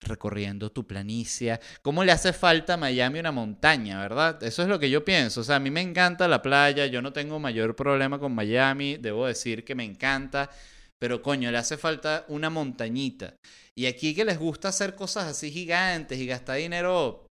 recorriendo 0.00 0.70
tu 0.70 0.86
planicie. 0.86 1.60
¿Cómo 1.82 2.04
le 2.04 2.12
hace 2.12 2.32
falta 2.32 2.74
a 2.74 2.76
Miami 2.76 3.18
una 3.18 3.32
montaña, 3.32 4.00
verdad? 4.00 4.42
Eso 4.42 4.62
es 4.62 4.68
lo 4.68 4.78
que 4.78 4.90
yo 4.90 5.04
pienso. 5.04 5.40
O 5.40 5.44
sea, 5.44 5.56
a 5.56 5.60
mí 5.60 5.70
me 5.70 5.80
encanta 5.80 6.28
la 6.28 6.42
playa, 6.42 6.86
yo 6.86 7.02
no 7.02 7.12
tengo 7.12 7.38
mayor 7.38 7.76
problema 7.76 8.18
con 8.18 8.34
Miami, 8.34 8.96
debo 8.96 9.26
decir 9.26 9.64
que 9.64 9.74
me 9.74 9.84
encanta, 9.84 10.50
pero 10.98 11.22
coño, 11.22 11.50
le 11.50 11.58
hace 11.58 11.76
falta 11.76 12.24
una 12.28 12.50
montañita. 12.50 13.34
Y 13.74 13.86
aquí 13.86 14.14
que 14.14 14.24
les 14.24 14.38
gusta 14.38 14.68
hacer 14.68 14.94
cosas 14.94 15.24
así 15.24 15.50
gigantes 15.50 16.18
y 16.18 16.26
gastar 16.26 16.56
dinero 16.56 17.29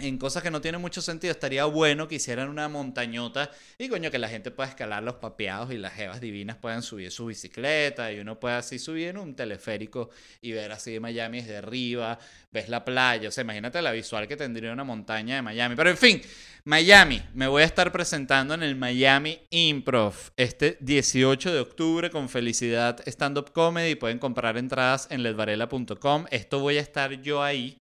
en 0.00 0.18
cosas 0.18 0.42
que 0.42 0.50
no 0.50 0.60
tienen 0.60 0.80
mucho 0.80 1.02
sentido, 1.02 1.32
estaría 1.32 1.64
bueno 1.64 2.06
que 2.06 2.16
hicieran 2.16 2.48
una 2.48 2.68
montañota 2.68 3.50
y 3.78 3.88
coño, 3.88 4.10
que 4.10 4.18
la 4.18 4.28
gente 4.28 4.50
pueda 4.50 4.68
escalar 4.68 5.02
los 5.02 5.16
papeados 5.16 5.72
y 5.72 5.78
las 5.78 5.92
jevas 5.92 6.20
divinas 6.20 6.56
puedan 6.56 6.82
subir 6.82 7.10
su 7.10 7.26
bicicleta 7.26 8.12
y 8.12 8.20
uno 8.20 8.38
pueda 8.38 8.58
así 8.58 8.78
subir 8.78 9.08
en 9.08 9.18
un 9.18 9.34
teleférico 9.34 10.10
y 10.40 10.52
ver 10.52 10.72
así 10.72 10.92
de 10.92 11.00
Miami 11.00 11.40
desde 11.40 11.56
arriba, 11.56 12.18
ves 12.52 12.68
la 12.68 12.84
playa, 12.84 13.28
o 13.28 13.32
sea, 13.32 13.42
imagínate 13.42 13.82
la 13.82 13.92
visual 13.92 14.28
que 14.28 14.36
tendría 14.36 14.72
una 14.72 14.84
montaña 14.84 15.36
de 15.36 15.42
Miami. 15.42 15.74
Pero 15.74 15.90
en 15.90 15.96
fin, 15.96 16.22
Miami, 16.64 17.22
me 17.34 17.48
voy 17.48 17.62
a 17.62 17.66
estar 17.66 17.90
presentando 17.90 18.54
en 18.54 18.62
el 18.62 18.76
Miami 18.76 19.40
Improv 19.50 20.14
este 20.36 20.76
18 20.80 21.52
de 21.52 21.60
octubre 21.60 22.10
con 22.10 22.28
Felicidad 22.28 23.00
Stand 23.06 23.38
Up 23.38 23.52
Comedy, 23.52 23.96
pueden 23.96 24.18
comprar 24.18 24.56
entradas 24.56 25.08
en 25.10 25.22
ledvarela.com, 25.22 26.26
esto 26.30 26.60
voy 26.60 26.78
a 26.78 26.82
estar 26.82 27.20
yo 27.20 27.42
ahí. 27.42 27.78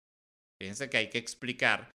Fíjense 0.60 0.88
que 0.88 0.96
hay 0.96 1.10
que 1.10 1.18
explicar 1.18 1.93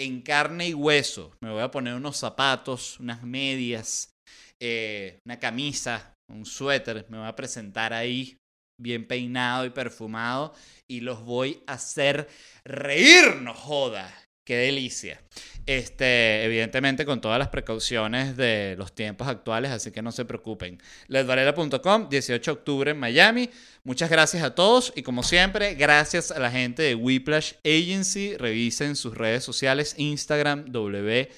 en 0.00 0.22
carne 0.22 0.68
y 0.68 0.74
hueso. 0.74 1.30
Me 1.42 1.50
voy 1.50 1.62
a 1.62 1.70
poner 1.70 1.94
unos 1.94 2.16
zapatos, 2.16 2.98
unas 3.00 3.22
medias, 3.22 4.14
eh, 4.58 5.18
una 5.26 5.38
camisa, 5.38 6.14
un 6.32 6.46
suéter. 6.46 7.06
Me 7.10 7.18
voy 7.18 7.28
a 7.28 7.36
presentar 7.36 7.92
ahí 7.92 8.38
bien 8.80 9.06
peinado 9.06 9.66
y 9.66 9.70
perfumado 9.70 10.54
y 10.88 11.00
los 11.00 11.22
voy 11.22 11.62
a 11.66 11.74
hacer 11.74 12.28
reír, 12.64 13.36
no 13.42 13.52
joda. 13.52 14.10
Qué 14.50 14.56
delicia. 14.56 15.20
Este, 15.64 16.44
evidentemente 16.44 17.06
con 17.06 17.20
todas 17.20 17.38
las 17.38 17.50
precauciones 17.50 18.36
de 18.36 18.74
los 18.76 18.92
tiempos 18.92 19.28
actuales, 19.28 19.70
así 19.70 19.92
que 19.92 20.02
no 20.02 20.10
se 20.10 20.24
preocupen. 20.24 20.82
Ledvarela.com, 21.06 22.08
18 22.08 22.50
de 22.50 22.58
octubre 22.58 22.90
en 22.90 22.98
Miami. 22.98 23.48
Muchas 23.84 24.10
gracias 24.10 24.42
a 24.42 24.56
todos 24.56 24.92
y 24.96 25.02
como 25.04 25.22
siempre, 25.22 25.76
gracias 25.76 26.32
a 26.32 26.40
la 26.40 26.50
gente 26.50 26.82
de 26.82 26.96
Whiplash 26.96 27.52
Agency. 27.64 28.36
Revisen 28.36 28.96
sus 28.96 29.16
redes 29.16 29.44
sociales, 29.44 29.94
Instagram, 29.98 30.64
W 30.72 31.30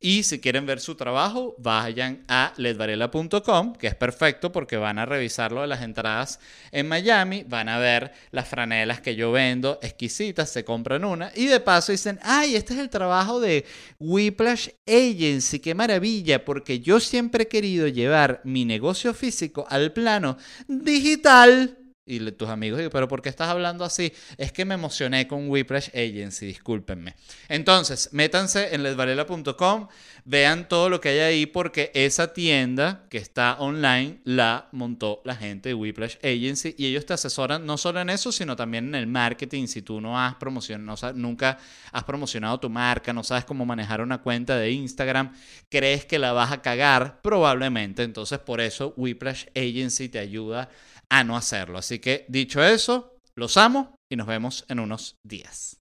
Y 0.00 0.22
si 0.22 0.40
quieren 0.40 0.64
ver 0.64 0.80
su 0.80 0.94
trabajo, 0.94 1.54
vayan 1.58 2.24
a 2.26 2.54
ledvarela.com, 2.56 3.74
que 3.74 3.86
es 3.86 3.94
perfecto 3.94 4.50
porque 4.50 4.78
van 4.78 4.98
a 4.98 5.04
revisar 5.04 5.52
lo 5.52 5.60
de 5.60 5.66
las 5.66 5.82
entradas 5.82 6.40
en 6.72 6.88
Miami, 6.88 7.44
van 7.46 7.68
a 7.68 7.78
ver 7.78 8.12
las 8.30 8.48
franelas 8.48 9.02
que 9.02 9.14
yo 9.14 9.30
vendo, 9.30 9.78
exquisitas, 9.82 10.50
se 10.50 10.64
compran 10.64 11.04
una. 11.04 11.30
Y 11.36 11.46
de 11.46 11.60
paso 11.60 11.92
dicen, 11.92 12.18
ay, 12.22 12.56
este 12.56 12.72
es 12.72 12.80
el 12.80 12.88
trabajo 12.88 13.40
de 13.40 13.66
Whiplash 13.98 14.70
Agency, 14.86 15.60
qué 15.60 15.74
maravilla, 15.74 16.44
porque 16.44 16.80
yo 16.80 16.98
siempre 16.98 17.44
he 17.44 17.48
querido 17.48 17.86
llevar 17.86 18.40
mi 18.42 18.64
negocio 18.64 19.12
físico 19.12 19.66
al 19.68 19.92
plano 19.92 20.38
digital. 20.66 21.79
Y 22.10 22.18
tus 22.32 22.48
amigos 22.48 22.80
pero 22.90 23.06
¿por 23.06 23.22
qué 23.22 23.28
estás 23.28 23.48
hablando 23.48 23.84
así? 23.84 24.12
Es 24.36 24.52
que 24.52 24.64
me 24.64 24.74
emocioné 24.74 25.28
con 25.28 25.48
Whiplash 25.48 25.88
Agency, 25.90 26.46
discúlpenme. 26.46 27.14
Entonces, 27.48 28.08
métanse 28.12 28.74
en 28.74 28.82
ledvarela.com, 28.82 29.88
vean 30.24 30.68
todo 30.68 30.88
lo 30.88 31.00
que 31.00 31.10
hay 31.10 31.18
ahí 31.20 31.46
porque 31.46 31.92
esa 31.94 32.32
tienda 32.32 33.04
que 33.08 33.18
está 33.18 33.56
online 33.60 34.18
la 34.24 34.68
montó 34.72 35.22
la 35.24 35.36
gente 35.36 35.70
de 35.70 35.74
Whiplash 35.74 36.16
Agency 36.16 36.74
y 36.76 36.86
ellos 36.86 37.06
te 37.06 37.14
asesoran 37.14 37.64
no 37.64 37.78
solo 37.78 38.00
en 38.00 38.10
eso, 38.10 38.32
sino 38.32 38.56
también 38.56 38.88
en 38.88 38.94
el 38.96 39.06
marketing. 39.06 39.66
Si 39.66 39.82
tú 39.82 40.00
no 40.00 40.18
has 40.18 40.34
promocionado, 40.34 41.12
nunca 41.14 41.58
has 41.92 42.04
promocionado 42.04 42.58
tu 42.58 42.68
marca, 42.68 43.12
no 43.12 43.22
sabes 43.22 43.44
cómo 43.44 43.64
manejar 43.64 44.00
una 44.00 44.18
cuenta 44.18 44.56
de 44.56 44.70
Instagram, 44.72 45.32
crees 45.68 46.04
que 46.04 46.18
la 46.18 46.32
vas 46.32 46.50
a 46.52 46.60
cagar, 46.62 47.20
probablemente. 47.22 48.02
Entonces, 48.02 48.38
por 48.38 48.60
eso 48.60 48.94
Whiplash 48.96 49.46
Agency 49.54 50.08
te 50.08 50.18
ayuda 50.18 50.68
a 51.10 51.24
no 51.24 51.36
hacerlo. 51.36 51.78
Así 51.78 51.98
que 51.98 52.24
dicho 52.28 52.62
eso, 52.64 53.16
los 53.34 53.56
amo 53.56 53.96
y 54.10 54.16
nos 54.16 54.26
vemos 54.26 54.64
en 54.68 54.80
unos 54.80 55.16
días. 55.22 55.79